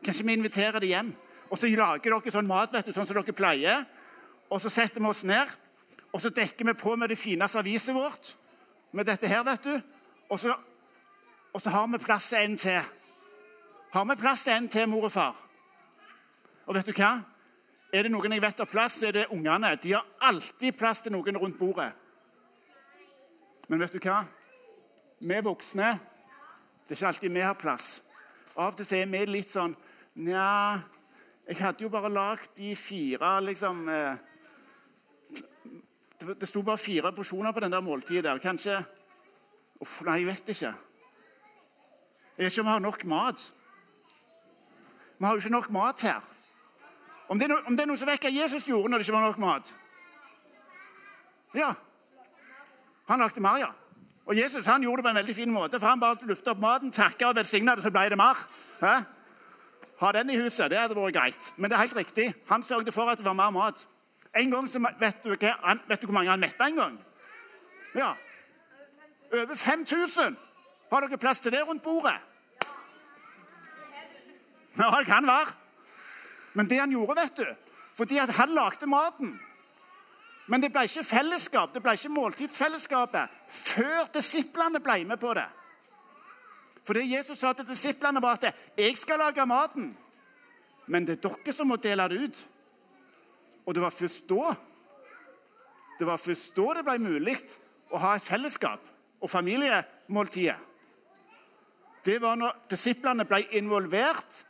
Kanskje 0.05 0.25
vi 0.25 0.37
inviterer 0.37 0.79
dem 0.79 0.93
hjem. 0.93 1.11
Og 1.51 1.59
så 1.59 1.67
lager 1.67 2.13
dere 2.15 2.31
sånn 2.31 2.47
mat 2.47 2.71
vet 2.71 2.87
du, 2.87 2.93
sånn 2.95 3.07
som 3.07 3.17
dere 3.17 3.35
pleier. 3.35 3.83
Og 4.51 4.61
så 4.63 4.71
setter 4.71 5.03
vi 5.03 5.09
oss 5.11 5.25
ned, 5.27 5.51
og 6.11 6.23
så 6.23 6.31
dekker 6.31 6.67
vi 6.67 6.75
på 6.79 6.95
med 6.99 7.11
det 7.11 7.19
fine 7.19 7.47
serviset 7.51 7.95
vårt. 7.95 8.33
Med 8.95 9.07
dette 9.07 9.27
her, 9.27 9.43
vet 9.47 9.67
du. 9.67 9.75
Og 10.31 10.39
så, 10.39 10.55
og 11.51 11.61
så 11.63 11.71
har 11.71 11.87
vi 11.91 11.99
plass 12.03 12.31
til 12.31 12.39
en 12.39 12.57
til. 12.59 12.89
Har 13.91 14.07
vi 14.07 14.19
plass 14.19 14.43
til 14.47 14.55
en 14.55 14.67
til, 14.71 14.87
mor 14.87 15.07
og 15.07 15.11
far? 15.11 15.39
Og 16.67 16.75
vet 16.75 16.87
du 16.87 16.95
hva? 16.95 17.17
Er 17.91 18.07
det 18.07 18.11
noen 18.11 18.31
jeg 18.31 18.43
vet 18.43 18.61
har 18.63 18.71
plass, 18.71 18.99
så 18.99 19.09
er 19.09 19.17
det 19.19 19.31
ungene. 19.35 19.75
De 19.83 19.91
har 19.91 20.07
alltid 20.23 20.77
plass 20.79 21.03
til 21.03 21.11
noen 21.11 21.39
rundt 21.39 21.59
bordet. 21.59 21.91
Men 23.67 23.83
vet 23.83 23.91
du 23.91 23.99
hva? 23.99 24.21
Vi 25.21 25.41
voksne 25.43 25.91
Det 26.87 26.95
er 26.95 26.97
ikke 26.97 27.07
alltid 27.07 27.31
vi 27.31 27.41
har 27.45 27.53
plass. 27.53 28.01
Av 28.55 28.71
og 28.71 28.79
til 28.79 28.97
er 28.97 29.09
vi 29.09 29.25
litt 29.29 29.51
sånn 29.51 29.75
Nja, 30.21 30.81
jeg 31.47 31.59
hadde 31.61 31.85
jo 31.85 31.91
bare 31.93 32.09
lagd 32.11 32.49
de 32.57 32.73
fire 32.75 33.35
liksom 33.45 33.85
eh, 33.89 34.17
Det 36.25 36.49
sto 36.49 36.63
bare 36.65 36.81
fire 36.81 37.13
porsjoner 37.15 37.53
på 37.53 37.63
den 37.63 37.71
der 37.71 37.85
måltidet 37.85 38.25
der. 38.25 38.41
Kanskje 38.41 38.81
Uff, 39.81 40.01
nei, 40.05 40.19
jeg 40.21 40.27
vet 40.27 40.49
ikke. 40.53 40.73
Jeg 42.37 42.43
vet 42.45 42.51
ikke 42.51 42.61
om 42.61 42.67
vi 42.67 42.73
har 42.75 42.83
nok 42.83 43.05
mat. 43.09 43.45
Vi 45.17 45.25
har 45.25 45.33
jo 45.33 45.41
ikke 45.41 45.53
nok 45.55 45.69
mat 45.73 46.03
her. 46.05 46.21
Om 47.33 47.39
det, 47.39 47.47
er 47.47 47.53
noe, 47.55 47.63
om 47.65 47.73
det 47.73 47.81
er 47.81 47.89
noe 47.89 47.97
som 47.97 48.09
vekker 48.11 48.29
Jesus 48.29 48.67
gjorde 48.69 48.91
når 48.91 49.01
det 49.01 49.07
ikke 49.07 49.15
var 49.15 49.25
nok 49.25 49.41
mat? 49.41 49.71
Ja. 51.57 51.71
Han 53.09 53.25
lagde 53.25 53.41
mer, 53.41 53.57
ja. 53.63 53.71
Og 54.31 54.37
Jesus 54.37 54.65
han 54.65 54.83
gjorde 54.83 55.01
det 55.01 55.03
på 55.03 55.09
en 55.09 55.15
veldig 55.15 55.33
fin 55.35 55.51
måte. 55.51 55.79
for 55.79 55.87
Han 55.87 55.99
bare 55.99 56.17
lufta 56.23 56.53
opp 56.53 56.59
maten, 56.63 56.91
takka 56.91 57.27
og 57.27 57.35
velsigna 57.35 57.73
det, 57.75 57.83
så 57.83 57.89
ble 57.91 58.05
det 58.09 58.17
mer. 58.17 58.37
Hæ? 58.79 58.93
Ha 59.99 60.11
den 60.11 60.29
i 60.29 60.37
huset, 60.39 60.69
det 60.71 60.79
hadde 60.79 60.95
vært 60.95 61.17
greit. 61.17 61.49
Men 61.57 61.69
det 61.69 61.75
er 61.75 61.81
helt 61.81 61.95
riktig. 61.95 62.33
Han 62.47 62.63
sørget 62.63 62.93
for 62.93 63.11
at 63.11 63.17
det 63.19 63.25
var 63.25 63.35
mer 63.35 63.49
mat. 63.51 63.83
En 64.39 64.51
gang 64.51 64.69
så 64.71 64.79
Vet 64.99 65.23
du, 65.23 65.35
vet 65.35 66.01
du 66.01 66.05
hvor 66.05 66.13
mange 66.13 66.29
han 66.31 66.39
metta 66.39 66.63
en 66.63 66.75
gang? 66.75 66.95
Ja. 67.95 68.13
Over 69.33 69.55
5000. 69.55 70.37
Har 70.91 71.01
dere 71.01 71.17
plass 71.17 71.41
til 71.41 71.51
det 71.51 71.67
rundt 71.67 71.83
bordet? 71.83 72.15
Ja, 74.77 74.95
det 74.99 75.05
kan 75.11 75.27
være. 75.27 75.57
Men 76.53 76.69
det 76.69 76.79
han 76.79 76.91
gjorde, 76.91 77.21
vet 77.21 77.37
du 77.37 77.45
Fordi 77.97 78.17
han 78.17 78.55
lagde 78.55 78.87
maten. 78.87 79.39
Men 80.51 80.59
det 80.59 80.71
ble 80.73 80.83
ikke 80.83 81.05
fellesskap, 81.07 81.71
det 81.71 81.79
ble 81.83 81.93
ikke 81.95 82.11
måltidsfellesskapet 82.11 83.35
før 83.47 84.09
disiplene 84.11 84.81
ble 84.83 84.97
med 85.07 85.19
på 85.21 85.31
det. 85.37 85.47
For 86.83 86.97
det 86.97 87.07
Jesus 87.07 87.39
sa 87.39 87.53
til 87.55 87.69
disiplene, 87.69 88.21
var 88.21 88.35
at 88.35 88.55
'jeg 88.77 88.97
skal 88.97 89.19
lage 89.19 89.45
maten', 89.45 89.95
men 90.87 91.05
det 91.05 91.23
er 91.23 91.29
dere 91.29 91.53
som 91.53 91.67
må 91.67 91.75
dele 91.75 92.07
det 92.09 92.21
ut. 92.21 92.47
Og 93.65 93.75
det 93.75 93.81
var 93.81 93.89
først 93.89 94.27
da 94.29 94.55
det 95.99 96.07
var 96.07 96.17
først 96.17 96.55
da 96.55 96.73
det 96.73 96.83
ble 96.85 96.97
mulig 96.99 97.37
å 97.93 97.97
ha 97.97 98.15
et 98.15 98.23
fellesskap 98.25 98.79
og 99.21 99.29
familiemåltidet. 99.29 100.55
Det 102.05 102.21
var 102.21 102.35
når 102.35 102.55
disiplene 102.69 103.25
ble 103.25 103.43
involvert 103.51 104.45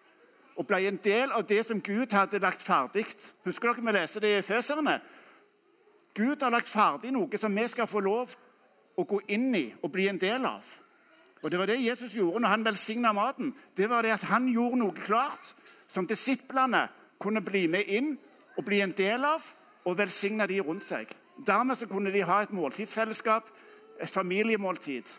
og 0.55 0.67
ble 0.67 0.87
en 0.87 0.99
del 1.03 1.31
av 1.31 1.43
det 1.47 1.65
som 1.65 1.81
Gud 1.81 2.13
hadde 2.13 2.39
lagt 2.39 2.61
ferdig. 2.63 3.05
Husker 3.43 3.73
dere 3.73 3.85
vi 3.85 3.91
leste 3.91 4.19
det 4.23 4.31
i 4.31 4.39
Efeserne? 4.39 5.01
Gud 6.15 6.41
har 6.43 6.51
lagt 6.51 6.69
ferdig 6.69 7.11
noe 7.15 7.39
som 7.39 7.55
vi 7.55 7.67
skal 7.71 7.87
få 7.87 8.01
lov 8.03 8.33
å 8.99 9.05
gå 9.07 9.21
inn 9.31 9.53
i 9.55 9.67
og 9.81 9.91
bli 9.93 10.07
en 10.11 10.19
del 10.19 10.45
av. 10.45 10.65
Og 11.41 11.51
Det 11.51 11.59
var 11.59 11.65
det 11.65 11.81
Jesus 11.81 12.13
gjorde 12.13 12.39
når 12.43 12.49
han 12.49 12.65
velsigna 12.65 13.13
maten. 13.13 13.53
Det 13.77 13.89
var 13.89 14.03
det 14.03 14.11
at 14.13 14.27
Han 14.29 14.47
gjorde 14.53 14.77
noe 14.77 14.93
klart 14.93 15.53
som 15.89 16.07
disiplene 16.07 16.87
kunne 17.19 17.41
bli 17.41 17.67
med 17.67 17.87
inn 17.87 18.17
og 18.57 18.65
bli 18.65 18.81
en 18.81 18.93
del 18.97 19.25
av 19.25 19.41
og 19.85 19.97
velsigne 19.97 20.47
de 20.47 20.59
rundt 20.61 20.85
seg. 20.85 21.09
Dermed 21.47 21.75
så 21.75 21.87
kunne 21.89 22.11
de 22.13 22.21
ha 22.21 22.41
et 22.41 22.53
måltidsfellesskap, 22.53 23.47
et 24.01 24.09
familiemåltid. 24.09 25.09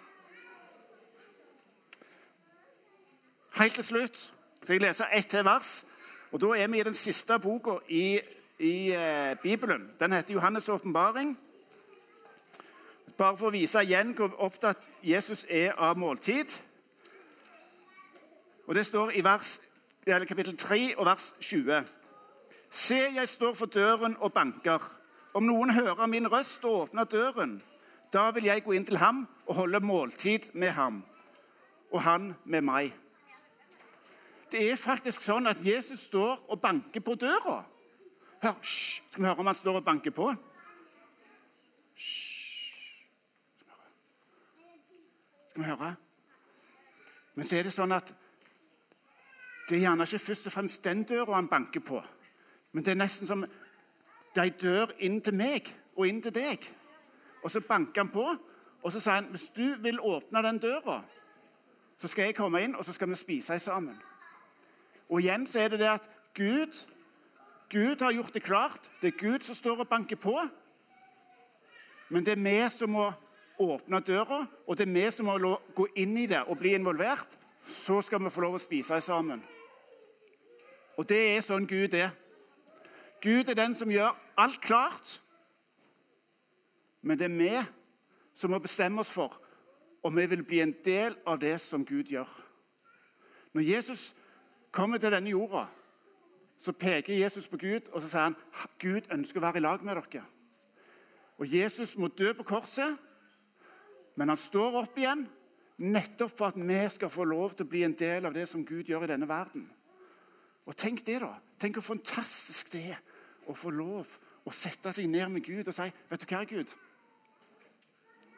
Helt 3.58 3.74
til 3.74 3.84
slutt 3.84 4.20
skal 4.62 4.74
jeg 4.74 4.82
lese 4.82 5.08
ett 5.12 5.28
til 5.28 5.44
vers. 5.44 5.84
og 6.32 6.40
Da 6.40 6.54
er 6.56 6.68
vi 6.68 6.80
i 6.80 6.82
den 6.82 6.94
siste 6.94 7.38
boka 7.38 7.78
i, 7.88 8.20
i 8.62 8.92
eh, 8.92 9.36
Bibelen. 9.42 9.90
Den 10.00 10.12
heter 10.12 10.34
Johannes' 10.34 10.70
åpenbaring. 10.70 11.38
Bare 13.18 13.36
for 13.36 13.50
å 13.50 13.54
vise 13.54 13.82
igjen 13.82 14.14
hvor 14.14 14.36
opptatt 14.38 14.86
Jesus 15.02 15.42
er 15.50 15.74
av 15.78 15.98
måltid. 15.98 16.54
Og 18.66 18.74
Det 18.74 18.86
står 18.86 19.16
i 19.18 19.24
vers, 19.24 19.58
kapittel 20.06 20.56
3 20.56 20.94
og 20.96 21.06
vers 21.06 21.32
20. 21.40 21.82
Se, 22.70 23.00
jeg 23.14 23.28
står 23.28 23.54
for 23.54 23.66
døren 23.66 24.16
og 24.20 24.32
banker. 24.32 24.78
Om 25.34 25.44
noen 25.48 25.74
hører 25.74 26.06
min 26.06 26.30
røst 26.30 26.64
og 26.64 26.86
åpner 26.86 27.04
døren, 27.04 27.58
da 28.12 28.30
vil 28.30 28.46
jeg 28.46 28.62
gå 28.64 28.76
inn 28.76 28.86
til 28.86 29.00
ham 29.02 29.26
og 29.46 29.54
holde 29.54 29.80
måltid 29.80 30.52
med 30.54 30.70
ham, 30.76 31.02
og 31.90 32.02
han 32.02 32.34
med 32.44 32.62
meg. 32.62 32.94
Det 34.52 34.70
er 34.70 34.76
faktisk 34.76 35.24
sånn 35.24 35.48
at 35.48 35.64
Jesus 35.64 36.06
står 36.06 36.44
og 36.48 36.60
banker 36.60 37.00
på 37.00 37.16
døra. 37.16 37.62
Hør, 38.42 38.52
Skal 38.62 39.22
vi 39.22 39.26
høre 39.26 39.38
om 39.38 39.46
han 39.46 39.54
står 39.54 39.76
og 39.76 39.84
banker 39.84 40.10
på? 40.10 40.34
Skal 45.50 45.62
vi 45.62 45.68
høre? 45.68 45.94
Men 47.34 47.46
så 47.46 47.56
er 47.56 47.62
det 47.62 47.72
sånn 47.72 47.94
at 47.94 48.10
det 49.68 49.76
er 49.76 49.84
gjerne 49.84 50.08
ikke 50.08 50.18
først 50.24 50.48
og 50.50 50.54
fremst 50.56 50.82
den 50.84 51.04
døra 51.06 51.36
han 51.36 51.48
banker 51.48 51.84
på. 51.86 52.00
Men 52.72 52.84
det 52.84 52.90
er 52.96 52.98
nesten 52.98 53.30
som 53.30 53.44
de 54.34 54.46
dør 54.62 54.90
inn 54.98 55.20
til 55.22 55.38
meg 55.38 55.70
og 55.94 56.08
inn 56.08 56.18
til 56.24 56.34
deg. 56.34 56.66
Og 57.44 57.50
så 57.50 57.62
banker 57.62 58.02
han 58.02 58.10
på, 58.10 58.24
og 58.82 58.92
så 58.92 58.98
sier 58.98 59.20
han 59.20 59.30
hvis 59.30 59.52
du 59.54 59.76
vil 59.84 60.00
åpne 60.00 60.42
den 60.42 60.58
døra, 60.58 60.98
så 61.98 62.10
skal 62.10 62.24
jeg 62.26 62.34
komme 62.40 62.64
inn, 62.64 62.74
og 62.74 62.82
så 62.84 62.92
skal 62.92 63.08
vi 63.12 63.20
spise 63.22 63.58
sammen. 63.62 63.94
Og 65.08 65.22
igjen 65.22 65.46
så 65.46 65.62
er 65.62 65.70
det 65.70 65.78
det 65.84 65.92
at 65.92 66.10
Gud, 66.34 66.82
Gud 67.72 68.02
har 68.04 68.12
gjort 68.12 68.34
det 68.34 68.42
klart. 68.44 68.90
Det 69.00 69.12
er 69.12 69.18
Gud 69.18 69.44
som 69.46 69.56
står 69.56 69.80
og 69.80 69.88
banker 69.88 70.16
på. 70.20 70.36
Men 72.12 72.24
det 72.24 72.36
er 72.36 72.44
vi 72.44 72.58
som 72.70 72.92
må 72.92 73.06
åpne 73.62 74.00
døra, 74.04 74.42
og 74.66 74.76
det 74.76 74.84
er 74.88 74.92
vi 74.92 75.04
som 75.14 75.30
må 75.30 75.56
gå 75.74 75.86
inn 75.96 76.16
i 76.20 76.26
det 76.28 76.42
og 76.44 76.58
bli 76.60 76.74
involvert. 76.76 77.38
Så 77.64 78.02
skal 78.02 78.20
vi 78.20 78.32
få 78.32 78.42
lov 78.44 78.58
å 78.58 78.60
spise 78.60 79.00
sammen. 79.00 79.40
Og 80.98 81.08
det 81.08 81.20
er 81.32 81.44
sånn 81.44 81.64
Gud 81.68 81.94
er. 81.96 82.10
Gud 83.22 83.48
er 83.48 83.56
den 83.56 83.74
som 83.78 83.90
gjør 83.90 84.12
alt 84.36 84.60
klart. 84.60 85.20
Men 87.00 87.18
det 87.18 87.30
er 87.30 87.38
vi 87.38 87.54
som 88.34 88.52
må 88.52 88.60
bestemme 88.60 89.00
oss 89.00 89.12
for 89.14 89.38
om 90.02 90.16
vi 90.18 90.26
vil 90.26 90.42
bli 90.44 90.60
en 90.60 90.74
del 90.84 91.14
av 91.24 91.38
det 91.40 91.54
som 91.62 91.84
Gud 91.86 92.10
gjør. 92.10 92.28
Når 93.54 93.62
Jesus 93.68 94.12
kommer 94.74 94.98
til 94.98 95.14
denne 95.14 95.30
jorda, 95.30 95.68
så 96.62 96.72
peker 96.72 97.18
Jesus 97.18 97.48
på 97.50 97.58
Gud 97.58 97.90
og 97.90 98.02
så 98.02 98.08
sier 98.08 98.28
han, 98.28 98.38
Gud 98.78 99.08
ønsker 99.10 99.40
å 99.40 99.46
være 99.48 99.58
i 99.58 99.64
lag 99.64 99.82
med 99.82 99.98
dere. 99.98 100.22
Og 101.42 101.48
Jesus 101.50 101.96
må 101.98 102.06
dø 102.14 102.30
på 102.38 102.46
korset, 102.46 102.94
men 104.14 104.30
han 104.30 104.38
står 104.38 104.78
opp 104.84 104.98
igjen 105.00 105.24
nettopp 105.82 106.36
for 106.36 106.52
at 106.52 106.60
vi 106.60 106.78
skal 106.94 107.10
få 107.10 107.26
lov 107.26 107.56
til 107.56 107.66
å 107.66 107.72
bli 107.72 107.82
en 107.82 107.96
del 107.98 108.28
av 108.28 108.36
det 108.36 108.46
som 108.46 108.62
Gud 108.62 108.86
gjør 108.86 109.08
i 109.08 109.10
denne 109.10 109.26
verden. 109.26 109.66
Og 110.68 110.76
Tenk 110.78 111.02
det, 111.06 111.18
da. 111.24 111.34
Tenk 111.58 111.80
hvor 111.80 111.88
fantastisk 111.96 112.70
det 112.76 112.84
er 112.94 113.00
å 113.50 113.56
få 113.58 113.72
lov 113.74 114.06
å 114.46 114.54
sette 114.54 114.92
seg 114.94 115.10
ned 115.10 115.28
med 115.32 115.42
Gud 115.42 115.66
og 115.66 115.74
si 115.74 115.88
Vet 116.10 116.22
du 116.22 116.26
hva, 116.30 116.44
Gud? 116.46 116.70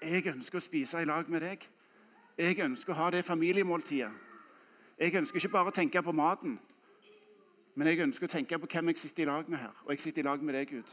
Jeg 0.04 0.28
ønsker 0.32 0.60
å 0.60 0.64
spise 0.64 1.00
i 1.00 1.08
lag 1.08 1.28
med 1.32 1.44
deg. 1.44 1.64
Jeg 2.36 2.60
ønsker 2.60 2.92
å 2.92 3.02
ha 3.02 3.10
det 3.12 3.24
familiemåltidet. 3.24 4.12
Jeg 4.98 5.16
ønsker 5.20 5.40
ikke 5.40 5.52
bare 5.52 5.72
å 5.72 5.74
tenke 5.74 6.02
på 6.04 6.12
maten, 6.16 6.58
men 7.74 7.90
jeg 7.90 8.04
ønsker 8.04 8.28
å 8.28 8.30
tenke 8.30 8.58
på 8.58 8.70
hvem 8.70 8.92
jeg 8.92 9.02
sitter 9.02 9.24
i 9.24 9.30
lag 9.30 9.48
med 9.50 9.58
her. 9.58 9.74
Og 9.84 9.90
jeg 9.94 10.04
sitter 10.04 10.22
i 10.22 10.28
lag 10.28 10.42
med 10.42 10.54
deg, 10.54 10.70
Gud. 10.70 10.90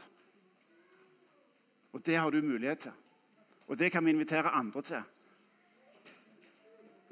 Og 1.92 2.02
det 2.06 2.16
har 2.18 2.30
du 2.30 2.42
mulighet 2.42 2.88
til. 2.88 2.94
Og 3.68 3.78
det 3.78 3.92
kan 3.92 4.04
vi 4.04 4.10
invitere 4.10 4.50
andre 4.50 4.82
til. 4.82 5.02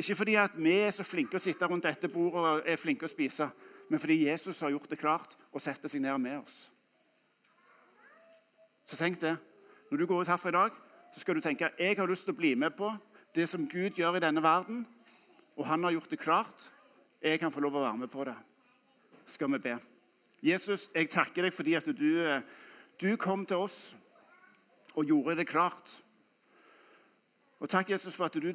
Ikke 0.01 0.17
fordi 0.17 0.35
at 0.41 0.57
vi 0.57 0.73
er 0.81 0.91
så 0.97 1.05
flinke 1.05 1.37
å 1.37 1.43
sitte 1.43 1.69
rundt 1.69 1.85
dette 1.85 2.09
bordet 2.09 2.41
og 2.41 2.69
er 2.69 2.81
flinke 2.81 3.05
å 3.05 3.13
spise, 3.13 3.51
men 3.91 4.01
fordi 4.01 4.23
Jesus 4.25 4.61
har 4.65 4.73
gjort 4.73 4.89
det 4.91 4.99
klart 4.99 5.37
og 5.53 5.63
setter 5.63 5.93
seg 5.93 6.03
ned 6.03 6.17
med 6.23 6.39
oss. 6.41 6.71
Så 8.89 8.97
tenk 8.97 9.21
det. 9.21 9.37
Når 9.91 9.99
du 9.99 10.07
går 10.07 10.23
ut 10.25 10.31
herfra 10.31 10.51
i 10.51 10.57
dag, 10.57 10.79
så 11.13 11.21
skal 11.21 11.37
du 11.37 11.45
tenke 11.45 11.73
jeg 11.79 11.99
har 11.99 12.09
lyst 12.09 12.25
til 12.27 12.35
å 12.35 12.41
bli 12.41 12.55
med 12.59 12.75
på 12.79 12.91
det 13.35 13.47
som 13.51 13.69
Gud 13.69 13.99
gjør 13.99 14.17
i 14.19 14.25
denne 14.25 14.43
verden. 14.43 14.87
Og 15.59 15.67
han 15.69 15.85
har 15.85 15.95
gjort 15.95 16.11
det 16.11 16.23
klart. 16.23 16.71
Jeg 17.23 17.39
kan 17.43 17.53
få 17.53 17.61
lov 17.61 17.77
å 17.77 17.85
være 17.85 18.01
med 18.01 18.11
på 18.11 18.25
det. 18.25 18.37
Skal 19.31 19.53
vi 19.55 19.63
be. 19.63 19.77
Jesus, 20.43 20.89
jeg 20.95 21.11
takker 21.13 21.47
deg 21.47 21.55
fordi 21.55 21.77
at 21.79 21.87
du, 21.87 22.11
du 22.99 23.11
kom 23.21 23.45
til 23.47 23.63
oss 23.63 23.81
og 24.97 25.07
gjorde 25.07 25.37
det 25.39 25.47
klart. 25.51 25.93
Og 27.61 27.69
takk, 27.69 27.93
Jesus, 27.93 28.17
for 28.17 28.27
at 28.27 28.35
du, 28.41 28.53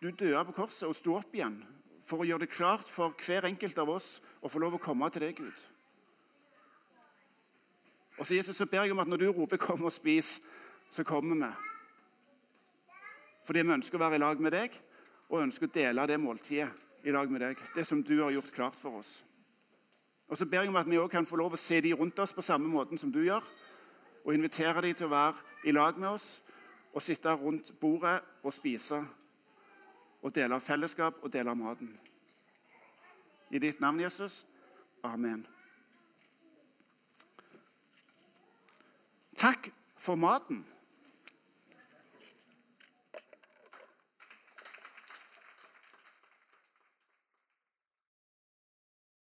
du 0.00 0.10
døde 0.10 0.44
på 0.48 0.56
korset 0.62 0.88
og 0.88 0.96
sto 0.96 1.18
opp 1.18 1.34
igjen 1.34 1.58
for 2.04 2.20
å 2.20 2.28
gjøre 2.28 2.44
det 2.44 2.52
klart 2.52 2.88
for 2.88 3.16
hver 3.24 3.48
enkelt 3.48 3.78
av 3.80 3.90
oss 3.96 4.18
å 4.44 4.50
få 4.52 4.60
lov 4.62 4.76
å 4.76 4.82
komme 4.82 5.08
til 5.12 5.24
deg, 5.24 5.40
Gud. 5.40 5.62
Og 8.14 8.28
så 8.28 8.36
Jesus, 8.36 8.56
så 8.56 8.68
ber 8.70 8.84
jeg 8.84 8.94
om 8.94 9.02
at 9.02 9.10
når 9.10 9.24
du 9.24 9.28
roper 9.32 9.58
'kom 9.58 9.82
og 9.82 9.92
spis', 9.92 10.40
så 10.92 11.02
kommer 11.02 11.34
vi. 11.34 11.52
Fordi 13.44 13.62
vi 13.62 13.74
ønsker 13.74 13.98
å 13.98 14.04
være 14.04 14.14
i 14.14 14.18
lag 14.22 14.40
med 14.40 14.52
deg 14.52 14.80
og 15.28 15.42
ønsker 15.42 15.66
å 15.66 15.74
dele 15.74 16.06
det 16.06 16.20
måltidet 16.20 16.70
i 17.04 17.10
lag 17.10 17.30
med 17.30 17.40
deg. 17.40 17.56
Det 17.74 17.86
som 17.86 18.02
du 18.02 18.22
har 18.22 18.30
gjort 18.30 18.52
klart 18.52 18.76
for 18.76 18.98
oss. 18.98 19.24
Og 20.28 20.38
så 20.38 20.46
ber 20.46 20.60
jeg 20.64 20.68
om 20.68 20.76
at 20.76 20.90
vi 20.90 20.98
også 20.98 21.12
kan 21.12 21.26
få 21.26 21.36
lov 21.36 21.54
å 21.54 21.60
se 21.60 21.80
de 21.80 21.92
rundt 21.92 22.18
oss 22.18 22.32
på 22.34 22.42
samme 22.42 22.68
måten 22.68 22.98
som 22.98 23.12
du 23.12 23.20
gjør. 23.24 23.44
Og 24.24 24.34
invitere 24.34 24.82
de 24.82 24.94
til 24.96 25.06
å 25.06 25.12
være 25.12 25.68
i 25.68 25.74
lag 25.74 25.98
med 26.00 26.08
oss 26.16 26.40
og 26.94 27.02
sitte 27.02 27.32
rundt 27.34 27.72
bordet 27.80 28.20
og 28.42 28.54
spise. 28.54 29.02
Og 30.22 30.32
dele 30.34 30.56
av 30.56 30.64
fellesskap 30.64 31.20
og 31.22 31.32
dele 31.32 31.52
av 31.52 31.58
maten. 31.60 31.90
I 33.50 33.60
ditt 33.60 33.80
navn, 33.80 34.00
Jesus. 34.00 34.44
Amen. 35.04 35.44
Takk 39.36 39.68
for 39.98 40.16
maten. 40.16 40.64